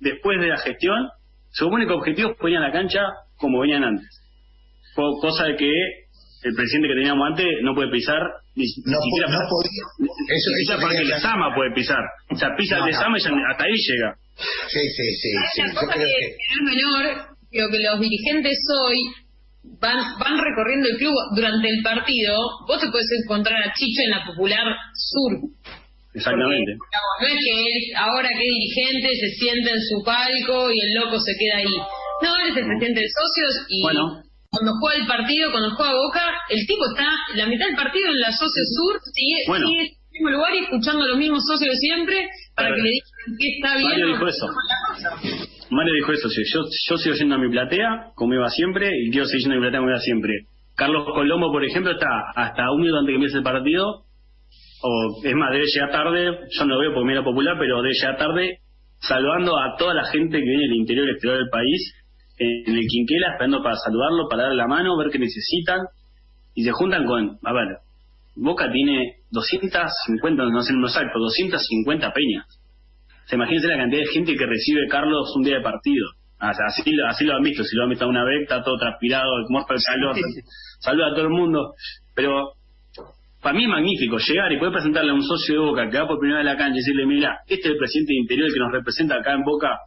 después 0.00 0.40
de 0.40 0.48
la 0.48 0.56
gestión, 0.56 1.08
su 1.50 1.68
único 1.68 1.94
objetivo 1.94 2.30
es 2.30 2.38
venir 2.38 2.58
a 2.58 2.62
la 2.62 2.72
cancha 2.72 3.00
como 3.36 3.60
venían 3.60 3.84
antes. 3.84 4.08
Cosa 4.94 5.44
de 5.44 5.56
que 5.56 5.70
el 5.70 6.54
presidente 6.54 6.88
que 6.88 6.94
teníamos 6.94 7.28
antes 7.28 7.46
no 7.62 7.74
puede 7.74 7.90
pisar 7.90 8.20
ni, 8.54 8.66
no, 8.86 8.98
siquiera 9.02 9.28
no 9.30 9.40
podía. 9.50 9.84
Eso, 9.98 10.48
ni 10.50 10.58
siquiera 10.62 10.80
para 10.80 10.94
que 10.94 11.04
la 11.04 11.18
Sama 11.18 11.54
puede 11.54 11.74
pisar. 11.74 12.02
O 12.30 12.36
sea, 12.36 12.54
pisa 12.56 12.78
el 12.78 12.86
de 12.86 12.92
Sama 12.92 13.18
y 13.18 13.22
hasta 13.22 13.64
ahí 13.64 13.74
llega. 13.74 14.14
Sí, 14.68 14.80
sí, 14.94 15.06
sí. 15.10 15.30
sí. 15.54 15.62
La 15.62 15.74
cosa 15.74 15.94
que, 15.94 16.06
es 16.06 16.60
menor, 16.62 17.34
creo 17.50 17.68
que 17.70 17.78
los 17.78 18.00
dirigentes 18.00 18.58
hoy 18.86 18.98
van 19.80 20.18
van 20.18 20.38
recorriendo 20.38 20.88
el 20.88 20.96
club 20.98 21.14
durante 21.34 21.68
el 21.68 21.82
partido. 21.82 22.34
Vos 22.66 22.80
te 22.80 22.90
puedes 22.90 23.10
encontrar 23.24 23.60
a 23.62 23.72
Chicho 23.74 24.02
en 24.04 24.10
la 24.10 24.24
Popular 24.24 24.66
Sur. 24.94 25.50
Exactamente. 26.14 26.78
no 26.78 27.26
es 27.26 27.34
que 27.34 27.52
él, 27.58 27.82
ahora 27.98 28.28
que 28.28 28.38
es 28.38 28.54
dirigente, 28.54 29.08
se 29.18 29.30
siente 29.34 29.70
en 29.70 29.82
su 29.82 30.04
palco 30.04 30.70
y 30.70 30.78
el 30.78 30.94
loco 30.94 31.18
se 31.18 31.34
queda 31.36 31.58
ahí. 31.58 31.76
No, 32.22 32.36
él 32.38 32.52
es 32.52 32.56
el 32.56 32.66
presidente 32.66 33.00
de 33.00 33.08
socios 33.10 33.66
y 33.68 33.82
bueno 33.82 34.22
cuando 34.54 34.72
juega 34.80 35.00
el 35.02 35.06
partido, 35.06 35.50
cuando 35.50 35.74
juega 35.74 35.92
Boca, 35.92 36.22
el 36.48 36.66
tipo 36.66 36.82
está 36.86 37.10
la 37.34 37.46
mitad 37.46 37.66
del 37.66 37.76
partido 37.76 38.08
en 38.08 38.20
la 38.20 38.30
Socio 38.30 38.62
Sur, 38.70 39.00
sigue, 39.12 39.42
en 39.46 39.80
el 39.80 39.90
mismo 40.12 40.30
lugar 40.30 40.54
y 40.54 40.58
escuchando 40.64 41.04
a 41.04 41.08
los 41.08 41.18
mismos 41.18 41.42
socios 41.44 41.74
de 41.74 41.76
siempre 41.76 42.28
para 42.54 42.68
que 42.74 42.80
le 42.80 42.90
digan 42.90 43.38
que 43.38 43.48
está 43.56 43.76
bien. 43.76 43.90
Mario 43.90 44.06
dijo 44.06 44.26
eso. 44.28 44.46
Mario 45.70 45.94
dijo 45.94 46.12
eso, 46.12 46.28
sí. 46.28 46.42
yo, 46.52 46.60
yo 46.62 46.96
sigo 46.98 47.14
yendo 47.16 47.34
a 47.34 47.38
mi 47.38 47.50
platea, 47.50 48.12
como 48.14 48.34
iba 48.34 48.48
siempre, 48.50 48.90
y 49.02 49.10
quiero 49.10 49.26
seguir 49.26 49.42
yendo 49.42 49.54
a 49.54 49.58
mi 49.58 49.62
platea 49.62 49.80
como 49.80 49.90
iba 49.90 50.00
siempre. 50.00 50.32
Carlos 50.76 51.04
Colombo, 51.04 51.52
por 51.52 51.64
ejemplo, 51.64 51.92
está 51.92 52.30
hasta 52.34 52.70
un 52.70 52.80
minuto 52.80 52.98
antes 52.98 53.12
que 53.12 53.16
empiece 53.16 53.38
el 53.38 53.44
partido, 53.44 54.04
o 54.82 55.20
es 55.24 55.34
más, 55.34 55.52
debe 55.52 55.66
llegar 55.66 55.90
tarde, 55.90 56.24
yo 56.50 56.64
no 56.66 56.74
lo 56.74 56.80
veo 56.80 56.94
porque 56.94 57.06
me 57.06 57.12
era 57.12 57.24
popular, 57.24 57.56
pero 57.58 57.82
debe 57.82 57.94
llegar 57.94 58.18
tarde, 58.18 58.58
saludando 59.00 59.58
a 59.58 59.76
toda 59.78 59.94
la 59.94 60.04
gente 60.06 60.38
que 60.38 60.44
viene 60.44 60.68
del 60.68 60.76
interior 60.76 61.08
y 61.08 61.10
exterior 61.12 61.38
del 61.38 61.48
país, 61.48 61.94
en 62.38 62.74
el 62.74 62.86
Quinquela 62.86 63.32
esperando 63.32 63.62
para 63.62 63.76
saludarlo, 63.76 64.28
para 64.28 64.44
darle 64.44 64.56
la 64.56 64.66
mano, 64.66 64.96
ver 64.96 65.10
qué 65.10 65.18
necesitan, 65.18 65.80
y 66.54 66.64
se 66.64 66.72
juntan 66.72 67.04
con, 67.04 67.38
a 67.42 67.52
ver, 67.52 67.78
Boca 68.36 68.70
tiene 68.70 69.16
250, 69.30 70.42
no 70.44 70.62
sé 70.62 70.72
no 70.72 70.86
exacto, 70.86 71.18
250 71.18 72.12
peñas. 72.12 72.46
Se 73.26 73.36
imagínense 73.36 73.68
la 73.68 73.76
cantidad 73.76 74.02
de 74.02 74.08
gente 74.08 74.36
que 74.36 74.46
recibe 74.46 74.86
Carlos 74.88 75.32
un 75.36 75.44
día 75.44 75.56
de 75.56 75.62
partido. 75.62 76.06
Así, 76.38 76.82
así 77.08 77.24
lo 77.24 77.36
han 77.36 77.42
visto, 77.42 77.64
si 77.64 77.76
lo 77.76 77.84
han 77.84 77.90
visto 77.90 78.06
una 78.06 78.24
vez, 78.24 78.42
está 78.42 78.62
todo 78.62 78.76
transpirado, 78.76 79.30
muerto 79.48 79.74
el 79.74 79.80
calor, 79.82 80.16
saluda 80.80 81.06
a 81.08 81.14
todo 81.14 81.22
el 81.22 81.30
mundo. 81.30 81.74
Pero 82.14 82.52
para 83.40 83.56
mí 83.56 83.64
es 83.64 83.70
magnífico 83.70 84.18
llegar 84.18 84.52
y 84.52 84.58
poder 84.58 84.72
presentarle 84.72 85.10
a 85.10 85.14
un 85.14 85.22
socio 85.22 85.54
de 85.54 85.66
Boca 85.66 85.88
que 85.88 85.98
va 85.98 86.08
por 86.08 86.18
primera 86.18 86.40
vez 86.40 86.48
a 86.48 86.52
la 86.52 86.58
cancha 86.58 86.74
y 86.74 86.78
decirle, 86.80 87.06
mira, 87.06 87.38
este 87.46 87.68
es 87.68 87.72
el 87.72 87.78
presidente 87.78 88.12
de 88.12 88.18
Interior 88.18 88.52
que 88.52 88.60
nos 88.60 88.72
representa 88.72 89.16
acá 89.16 89.32
en 89.32 89.42
Boca, 89.42 89.78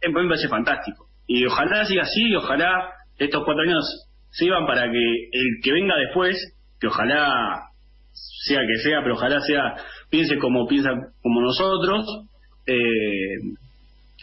en 0.00 0.12
me 0.12 0.28
parece 0.28 0.48
fantástico. 0.48 1.09
Y 1.32 1.46
ojalá 1.46 1.84
siga 1.84 2.02
así, 2.02 2.34
ojalá 2.34 2.90
estos 3.16 3.44
cuatro 3.44 3.62
años 3.62 3.84
sirvan 4.32 4.66
para 4.66 4.90
que 4.90 5.28
el 5.30 5.62
que 5.62 5.72
venga 5.72 5.94
después, 6.04 6.36
que 6.80 6.88
ojalá 6.88 7.68
sea 8.46 8.58
que 8.66 8.82
sea, 8.82 8.98
pero 9.04 9.14
ojalá 9.14 9.40
sea, 9.40 9.76
piense 10.10 10.38
como 10.38 10.66
piensa 10.66 10.90
como 11.22 11.40
nosotros, 11.40 12.04
eh, 12.66 13.54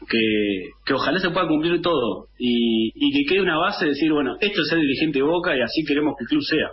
que, 0.10 0.70
que 0.86 0.94
ojalá 0.94 1.18
se 1.22 1.30
pueda 1.30 1.48
cumplir 1.48 1.82
todo 1.82 2.28
y, 2.38 2.92
y 2.94 3.14
que 3.14 3.30
quede 3.30 3.42
una 3.42 3.58
base 3.58 3.86
de 3.86 3.92
decir, 3.92 4.12
bueno, 4.12 4.36
esto 4.42 4.62
es 4.64 4.72
el 4.74 4.82
dirigente 4.82 5.20
de 5.20 5.24
Boca 5.24 5.56
y 5.56 5.62
así 5.62 5.86
queremos 5.88 6.14
que 6.18 6.26
el 6.26 6.28
club 6.28 6.44
sea. 6.44 6.68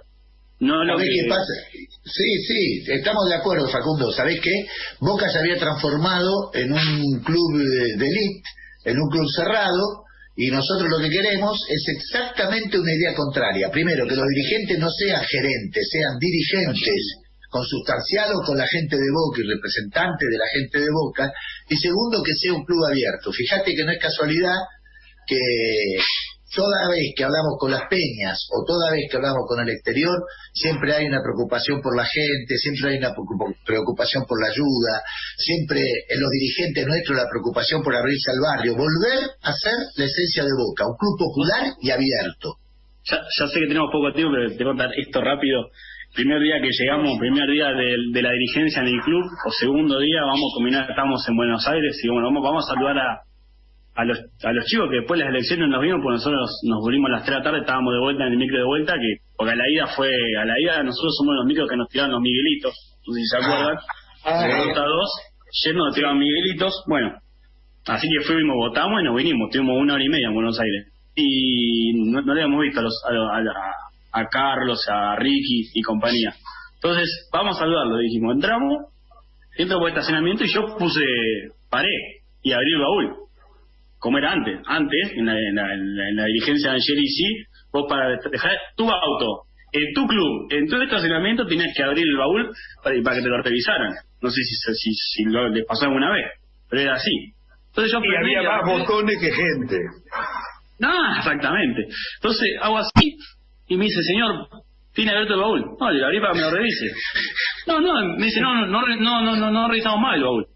No 0.59 0.83
lo 0.83 0.97
qué 0.97 1.27
pasa? 1.29 1.53
Sí, 1.71 2.39
sí, 2.49 2.91
estamos 2.91 3.29
de 3.29 3.37
acuerdo, 3.37 3.69
Facundo. 3.69 4.11
¿Sabés 4.11 4.41
qué? 4.41 4.67
Boca 4.99 5.29
se 5.29 5.39
había 5.39 5.59
transformado 5.59 6.51
en 6.55 6.73
un 6.73 7.23
club 7.23 7.59
de 7.99 8.05
élite, 8.05 8.43
en 8.87 8.99
un 8.99 9.09
club 9.11 9.27
cerrado, 9.37 10.04
y 10.37 10.51
nosotros 10.51 10.91
lo 10.91 10.99
que 10.99 11.11
queremos 11.11 11.65
es 11.69 11.85
exactamente 11.97 12.79
una 12.79 12.93
idea 12.93 13.15
contraria. 13.15 13.71
Primero, 13.71 14.07
que 14.07 14.17
los 14.17 14.27
dirigentes 14.27 14.79
no 14.79 14.91
sean 14.91 15.23
gerentes, 15.23 15.89
sean 15.91 16.19
dirigentes 16.19 17.21
consustanciados 17.49 18.45
con 18.45 18.59
la 18.59 18.67
gente 18.67 18.97
de 18.97 19.11
Boca 19.15 19.41
y 19.41 19.47
representantes 19.47 20.29
de 20.29 20.39
la 20.39 20.49
gente 20.53 20.81
de 20.81 20.91
Boca. 20.91 21.33
Y 21.69 21.77
segundo, 21.77 22.21
que 22.25 22.35
sea 22.35 22.53
un 22.53 22.65
club 22.65 22.85
abierto. 22.85 23.31
Fíjate 23.31 23.75
que 23.75 23.85
no 23.85 23.93
es 23.93 23.99
casualidad 24.01 24.59
que 25.25 25.39
toda 26.55 26.89
vez 26.89 27.13
que 27.17 27.25
hablamos 27.25 27.59
con 27.59 27.71
las 27.71 27.85
peñas 27.91 28.39
o 28.55 28.65
toda 28.65 28.95
vez 28.95 29.11
que 29.11 29.17
hablamos 29.19 29.43
con 29.47 29.61
el 29.61 29.69
exterior, 29.75 30.15
siempre 30.55 30.95
hay 30.95 31.07
una 31.07 31.21
preocupación 31.21 31.83
por 31.83 31.97
la 31.97 32.07
gente, 32.07 32.57
siempre 32.57 32.95
hay 32.95 32.99
una 32.99 33.13
preocupación 33.67 34.25
por 34.25 34.41
la 34.41 34.49
ayuda, 34.55 35.03
siempre 35.37 35.83
en 36.09 36.19
los 36.23 36.31
dirigentes 36.31 36.87
nuestros 36.87 37.19
la 37.19 37.29
preocupación 37.29 37.83
por 37.83 37.95
abrirse 37.95 38.31
al 38.31 38.41
barrio, 38.41 38.79
volver 38.79 39.35
a 39.43 39.53
ser 39.53 39.77
la 39.99 40.05
esencia 40.07 40.45
de 40.47 40.55
Boca, 40.55 40.87
un 40.87 40.97
club 40.97 41.19
popular 41.19 41.75
y 41.83 41.91
abierto. 41.91 42.63
Ya, 43.05 43.21
sé 43.29 43.61
que 43.61 43.69
tenemos 43.69 43.93
poco 43.93 44.15
tiempo, 44.15 44.33
pero 44.33 44.57
te 44.57 44.65
contar 44.65 44.89
esto 44.97 45.21
rápido. 45.21 45.69
Primer 46.15 46.41
día 46.41 46.63
que 46.63 46.71
llegamos, 46.71 47.19
primer 47.19 47.51
día 47.51 47.69
de, 47.75 48.23
la 48.23 48.31
dirigencia 48.31 48.81
en 48.81 48.89
el 48.89 49.01
club, 49.03 49.27
o 49.45 49.51
segundo 49.51 49.99
día, 49.99 50.23
vamos 50.23 50.47
a 50.47 50.55
combinar, 50.55 50.87
estamos 50.89 51.21
en 51.29 51.37
Buenos 51.37 51.67
Aires 51.67 52.01
y 52.03 52.09
bueno, 52.09 52.29
vamos, 52.29 52.43
vamos 52.43 52.65
a 52.65 52.73
saludar 52.73 52.97
a, 52.97 53.34
a 53.95 54.05
los, 54.05 54.19
a 54.43 54.53
los 54.53 54.65
chicos 54.67 54.91
que 54.91 54.97
después 54.97 55.19
de 55.19 55.25
las 55.25 55.35
elecciones 55.35 55.69
nos 55.69 55.81
vimos, 55.81 56.01
porque 56.03 56.19
nosotros 56.19 56.61
nos 56.65 56.81
volvimos 56.81 57.11
a 57.11 57.13
las 57.19 57.25
3 57.25 57.31
de 57.31 57.39
la 57.39 57.45
tarde, 57.45 57.61
estábamos 57.61 57.95
de 57.95 58.01
vuelta 58.01 58.27
en 58.27 58.33
el 58.33 58.39
micro 58.39 58.59
de 58.59 58.65
vuelta, 58.65 58.95
que 58.95 59.23
porque 59.37 59.53
a 59.53 59.57
la 59.57 59.69
ida 59.71 59.87
fue, 59.95 60.11
a 60.11 60.45
la 60.45 60.55
ida 60.61 60.83
nosotros 60.83 61.15
somos 61.17 61.35
los 61.37 61.47
micros 61.47 61.69
que 61.71 61.77
nos 61.77 61.89
tiraron 61.89 62.13
los 62.13 62.21
Miguelitos, 62.21 62.75
no 63.07 63.15
sé 63.15 63.21
si 63.21 63.27
se 63.27 63.37
acuerdan, 63.37 63.77
ah, 64.25 64.47
dos, 64.75 65.11
llenos 65.65 65.87
nos 65.87 65.95
tiraron 65.95 66.19
Miguelitos, 66.19 66.83
bueno, 66.89 67.15
así 67.87 68.09
que 68.09 68.25
fuimos, 68.25 68.57
votamos 68.57 69.01
y 69.01 69.05
nos 69.05 69.17
vinimos, 69.17 69.51
tuvimos 69.51 69.77
una 69.79 69.95
hora 69.95 70.05
y 70.05 70.09
media 70.09 70.27
en 70.27 70.35
Buenos 70.35 70.59
Aires, 70.59 70.91
y 71.15 71.93
no, 71.95 72.21
le 72.21 72.33
habíamos 72.33 72.61
visto 72.63 72.81
a, 72.81 72.83
los, 72.83 73.01
a, 73.07 74.21
a, 74.21 74.27
Carlos, 74.27 74.85
a 74.89 75.15
Ricky 75.15 75.71
y 75.73 75.83
compañía. 75.83 76.35
Entonces, 76.75 77.29
vamos 77.33 77.57
a 77.57 77.61
saludarlo, 77.61 77.99
dijimos, 77.99 78.35
entramos, 78.35 78.87
entro 79.57 79.79
por 79.79 79.89
estacionamiento 79.89 80.43
y 80.43 80.53
yo 80.53 80.77
puse, 80.77 81.01
paré 81.71 81.89
y 82.43 82.51
abrí 82.51 82.73
el 82.73 82.81
baúl 82.81 83.24
como 84.05 84.19
era 84.19 84.33
antes. 84.33 84.61
Antes, 84.67 85.13
en 85.17 85.25
la, 85.25 85.33
en 85.33 86.17
la, 86.17 86.25
dirigencia 86.27 86.73
de 86.73 86.81
sí, 86.81 87.25
vos 87.73 87.87
para 87.89 88.19
dejar 88.31 88.53
tu 88.77 88.85
auto 88.85 89.45
en 89.73 89.95
tu 89.95 90.07
club, 90.07 90.47
en 90.51 90.69
tu 90.69 90.77
estacionamiento, 90.77 91.47
tenías 91.47 91.75
que 91.75 91.83
abrir 91.83 92.05
el 92.07 92.17
baúl 92.19 92.53
para, 92.83 93.03
para 93.03 93.17
que 93.17 93.23
te 93.23 93.29
lo 93.31 93.43
revisaran. 93.43 93.95
No 94.21 94.29
sé 94.29 94.43
si, 94.43 94.75
si, 94.75 94.93
si 94.93 95.25
lo, 95.25 95.49
les 95.49 95.65
pasó 95.65 95.87
alguna 95.87 96.13
vez, 96.13 96.27
pero 96.69 96.83
era 96.83 96.95
así. 96.97 97.33
Entonces 97.69 97.93
yo 97.93 98.01
y 98.05 98.15
había 98.15 98.43
más 98.43 98.67
botones 98.67 99.17
que 99.19 99.33
gente. 99.33 99.79
No, 100.81 101.17
exactamente. 101.17 101.87
Entonces 102.17 102.49
hago 102.61 102.77
así 102.77 103.17
y 103.69 103.77
me 103.79 103.87
dice, 103.87 104.03
señor, 104.03 104.49
¿tiene 104.93 105.13
abierto 105.13 105.33
el 105.33 105.41
baúl? 105.41 105.65
No, 105.81 105.91
le 105.91 106.05
abrí 106.05 106.21
para 106.21 106.35
que 106.35 106.41
me 106.41 106.45
lo 106.45 106.51
revise. 106.51 106.93
No, 107.67 107.81
no, 107.81 108.17
me 108.19 108.27
dice, 108.27 108.43
no, 108.43 108.67
no, 108.67 108.67
no, 108.67 108.97
no, 108.97 109.23
no, 109.23 109.37
no, 109.37 109.51
no 109.51 109.69
revisamos 109.69 109.99
mal 109.99 110.17
el 110.17 110.25
baúl. 110.25 110.47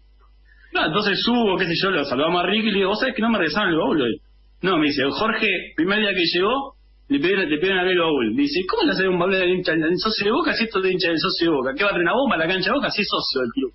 No, 0.73 0.85
entonces 0.85 1.19
subo, 1.23 1.57
qué 1.57 1.65
sé 1.65 1.73
yo, 1.81 1.89
lo 1.89 2.05
saludamos 2.05 2.43
a 2.43 2.47
Ricky 2.47 2.67
y 2.67 2.71
le 2.71 2.77
digo, 2.79 2.89
¿vos 2.89 2.99
sabés 2.99 3.15
que 3.15 3.21
no 3.21 3.29
me 3.29 3.37
regresaron 3.37 3.69
el 3.69 3.77
baúl 3.77 4.01
hoy? 4.01 4.21
No, 4.61 4.77
me 4.77 4.87
dice, 4.87 5.03
Jorge, 5.09 5.47
primer 5.75 5.99
día 5.99 6.13
que 6.13 6.25
llegó, 6.25 6.75
le 7.07 7.19
pidieron, 7.19 7.49
le 7.49 7.57
pidieron 7.57 7.79
abrir 7.79 7.93
el 7.93 8.01
baúl. 8.01 8.35
dice, 8.35 8.59
¿cómo 8.69 8.83
le 8.83 8.91
hace 8.91 9.07
un 9.07 9.17
baúl 9.17 9.31
del 9.31 9.49
hincha 9.49 9.71
del 9.71 9.97
socio 9.97 10.25
de 10.25 10.31
Boca 10.31 10.53
si 10.53 10.65
esto 10.65 10.79
es 10.79 10.83
de 10.83 10.91
hincha 10.91 11.07
del 11.09 11.19
socio 11.19 11.51
de 11.51 11.57
Boca? 11.57 11.73
¿Qué 11.75 11.83
va 11.83 11.89
a 11.89 11.93
tener 11.93 12.03
una 12.03 12.13
bomba 12.13 12.35
a 12.35 12.39
la 12.39 12.47
cancha 12.47 12.69
de 12.69 12.75
Boca 12.75 12.91
si 12.91 13.01
es 13.01 13.07
socio 13.09 13.41
del 13.41 13.51
club? 13.51 13.73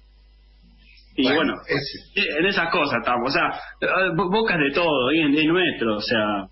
Y 1.17 1.33
bueno, 1.33 1.55
en 1.69 2.47
esas 2.47 2.71
cosas 2.71 2.99
estamos, 2.99 3.31
o 3.31 3.33
sea, 3.33 4.15
Boca 4.15 4.55
es 4.55 4.61
de 4.61 4.75
todo, 4.75 5.13
y 5.13 5.21
es 5.21 5.47
nuestro, 5.47 5.97
o 5.97 6.01
sea... 6.01 6.47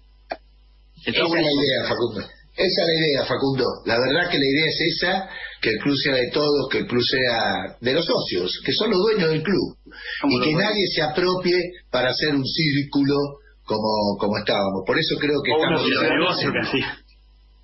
Esa 1.04 1.24
es 1.24 1.30
la 1.30 1.40
idea, 1.40 1.88
Facundo. 1.88 2.20
Esa 2.54 2.80
es 2.82 2.86
la 2.86 2.94
idea, 2.94 3.24
Facundo. 3.26 3.64
La 3.86 3.98
verdad 3.98 4.30
que 4.30 4.38
la 4.38 4.46
idea 4.46 4.66
es 4.66 4.80
esa, 4.80 5.28
que 5.62 5.70
el 5.70 5.78
club 5.78 5.96
sea 5.96 6.14
de 6.16 6.28
todos, 6.32 6.68
que 6.70 6.78
el 6.78 6.86
club 6.86 7.02
sea 7.02 7.76
de 7.80 7.92
los 7.94 8.04
socios, 8.04 8.50
que 8.66 8.72
son 8.72 8.90
los 8.90 8.98
dueños 8.98 9.30
del 9.30 9.42
club. 9.42 9.78
y 10.28 10.40
que 10.42 10.54
nadie 10.54 10.86
se 10.92 11.02
apropie 11.02 11.56
para 11.88 12.10
hacer 12.10 12.34
un 12.34 12.44
círculo 12.44 13.14
como, 13.64 14.18
como 14.18 14.38
estábamos. 14.38 14.82
Por 14.84 14.98
eso 14.98 15.14
creo 15.20 15.40
que 15.44 15.52
estamos... 15.52 15.86
negocio 15.86 16.52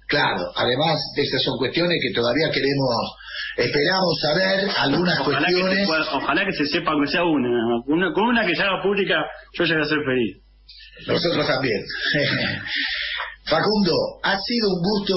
Claro, 0.06 0.40
además 0.56 0.96
estas 1.16 1.42
son 1.42 1.58
cuestiones 1.58 1.98
que 2.00 2.14
todavía 2.14 2.50
queremos, 2.50 2.88
esperamos 3.58 4.18
saber 4.22 4.70
algunas 4.78 5.20
cuestiones. 5.20 5.86
ojalá 6.12 6.46
que 6.46 6.52
se 6.52 6.66
sepa 6.66 6.92
que 7.04 7.10
sea 7.10 7.24
una, 7.24 7.82
una, 7.86 8.12
con 8.14 8.24
una 8.24 8.46
que 8.46 8.56
se 8.56 8.62
haga 8.62 8.80
pública, 8.82 9.16
yo 9.52 9.64
llegué 9.64 9.82
a 9.82 9.84
ser 9.84 9.98
feliz. 10.06 10.38
Nosotros 11.06 11.46
también. 11.46 11.84
Facundo, 13.48 14.20
ha 14.22 14.36
sido 14.44 14.68
un 14.68 14.80
gusto 14.84 15.16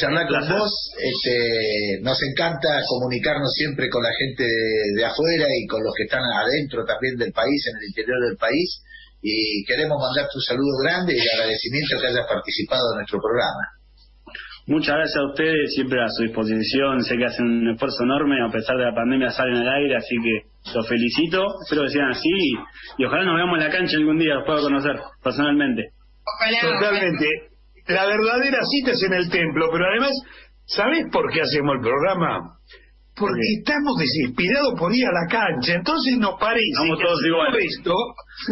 charlar 0.00 0.26
con 0.26 0.40
vos. 0.48 0.72
Este, 0.96 2.00
nos 2.00 2.16
encanta 2.24 2.80
comunicarnos 2.88 3.52
siempre 3.52 3.90
con 3.90 4.02
la 4.02 4.08
gente 4.16 4.44
de, 4.96 5.04
afuera 5.04 5.44
y 5.52 5.66
con 5.66 5.84
los 5.84 5.92
que 5.92 6.04
están 6.04 6.24
adentro 6.24 6.84
también 6.88 7.16
del 7.20 7.32
país, 7.32 7.60
en 7.68 7.76
el 7.76 7.84
interior 7.92 8.24
del 8.24 8.38
país. 8.40 8.80
Y 9.20 9.64
queremos 9.68 10.00
mandarte 10.00 10.32
un 10.32 10.40
saludo 10.40 10.80
grande 10.80 11.12
y 11.12 11.20
agradecimiento 11.20 12.00
que 12.00 12.06
hayas 12.06 12.24
participado 12.24 12.88
en 12.92 13.04
nuestro 13.04 13.20
programa. 13.20 13.64
Muchas 14.64 14.96
gracias 14.96 15.20
a 15.20 15.28
ustedes, 15.28 15.74
siempre 15.74 16.00
a 16.00 16.08
su 16.08 16.24
disposición. 16.24 17.04
Sé 17.04 17.16
que 17.20 17.26
hacen 17.26 17.44
un 17.44 17.68
esfuerzo 17.68 18.00
enorme, 18.04 18.40
a 18.40 18.52
pesar 18.52 18.78
de 18.80 18.84
la 18.84 18.94
pandemia 18.94 19.28
salen 19.28 19.60
al 19.60 19.68
aire, 19.84 19.96
así 19.96 20.16
que 20.16 20.48
los 20.72 20.88
felicito. 20.88 21.44
Espero 21.64 21.84
que 21.84 21.92
sigan 21.92 22.16
así 22.16 22.32
y, 22.96 23.04
ojalá 23.04 23.28
nos 23.28 23.36
veamos 23.36 23.60
en 23.60 23.64
la 23.64 23.72
cancha 23.76 23.96
algún 23.96 24.16
día, 24.16 24.40
los 24.40 24.46
pueda 24.46 24.64
conocer 24.64 24.96
personalmente. 25.20 25.92
Totalmente 26.60 27.47
la 27.88 28.06
verdadera 28.06 28.58
cita 28.64 28.92
es 28.92 29.02
en 29.02 29.14
el 29.14 29.30
templo, 29.30 29.68
pero 29.72 29.84
además, 29.86 30.12
¿sabés 30.66 31.04
por 31.10 31.30
qué 31.32 31.40
hacemos 31.40 31.76
el 31.76 31.80
programa? 31.80 32.58
Porque 33.16 33.42
estamos 33.58 33.98
desesperados 33.98 34.78
por 34.78 34.94
ir 34.94 35.04
a 35.06 35.10
la 35.10 35.26
cancha, 35.26 35.74
entonces 35.74 36.16
nos 36.18 36.38
parece 36.38 36.70
Estamos 36.70 37.00
todos 37.00 37.24
iguales. 37.26 37.64
esto 37.64 37.94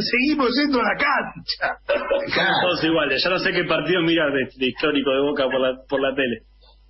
seguimos 0.01 0.51
yendo 0.59 0.81
a 0.81 0.83
la 0.83 0.97
cancha. 0.99 1.79
Estamos 2.27 2.57
todos 2.63 2.85
iguales, 2.85 3.23
ya 3.23 3.31
no 3.31 3.39
sé 3.39 3.53
qué 3.53 3.65
partido 3.65 4.03
mirar 4.03 4.33
de, 4.33 4.67
histórico 4.67 5.11
de 5.13 5.21
Boca 5.21 5.45
por 5.45 5.61
la, 5.61 5.77
por 5.89 6.01
la 6.01 6.15
tele. 6.17 6.43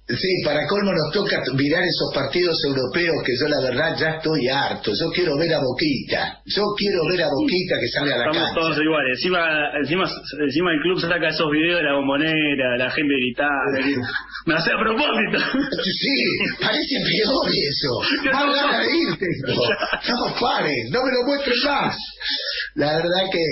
Sí, 0.08 0.28
para 0.44 0.64
colmo 0.68 0.92
nos 0.92 1.10
toca 1.12 1.42
mirar 1.58 1.82
esos 1.82 2.14
partidos 2.14 2.56
europeos 2.64 3.16
que 3.26 3.32
yo 3.34 3.48
la 3.48 3.60
verdad 3.60 3.96
ya 3.98 4.10
estoy 4.22 4.46
harto. 4.46 4.92
Yo 4.94 5.10
quiero 5.10 5.36
ver 5.36 5.52
a 5.52 5.58
Boquita. 5.58 6.42
Yo 6.46 6.62
quiero 6.78 7.02
ver 7.10 7.22
a 7.24 7.28
Boquita 7.28 7.74
que 7.80 7.88
sale 7.88 8.14
a 8.14 8.18
la 8.18 8.26
Estamos 8.30 8.54
todos 8.54 8.78
iguales. 8.78 9.18
Encima, 9.18 9.42
encima, 9.82 10.04
encima 10.06 10.72
el 10.74 10.80
club 10.82 11.00
saca 11.00 11.26
esos 11.26 11.50
videos 11.50 11.78
de 11.78 11.90
la 11.90 11.94
bombonera, 11.94 12.76
la 12.78 12.90
gente 12.92 13.14
gritando. 13.18 14.06
Me 14.46 14.54
hace 14.54 14.70
a 14.70 14.78
propósito. 14.78 15.38
Sí, 15.82 16.16
parece 16.62 17.02
peor 17.02 17.50
eso. 17.50 17.90
No, 18.30 18.52
ganas 18.54 18.86
de 18.86 18.96
irte. 18.96 19.26
No, 20.06 20.34
paren, 20.40 20.90
no 20.90 21.02
me 21.02 21.10
lo 21.10 21.26
muestres 21.26 21.58
más. 21.66 21.96
La 22.76 22.94
verdad 22.94 23.26
que, 23.32 23.42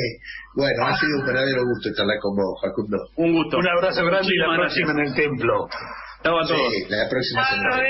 bueno, 0.54 0.86
ha 0.86 0.96
sido 0.98 1.18
un 1.18 1.26
verdadero 1.26 1.64
gusto 1.64 1.90
charlar 1.96 2.18
con 2.20 2.36
vos, 2.36 2.60
Facundo. 2.62 2.96
Un 3.16 3.32
gusto. 3.32 3.58
Un 3.58 3.68
abrazo 3.68 4.04
grande 4.04 4.28
y 4.32 4.38
la 4.38 4.56
próxima 4.56 4.92
en 4.92 5.00
el 5.00 5.14
templo. 5.14 5.68
Chao 6.24 6.38
a 6.40 6.46
todos. 6.46 6.72
Sí, 6.72 6.87
la 6.88 7.06
próxima 7.08 7.44
semana. 7.44 7.82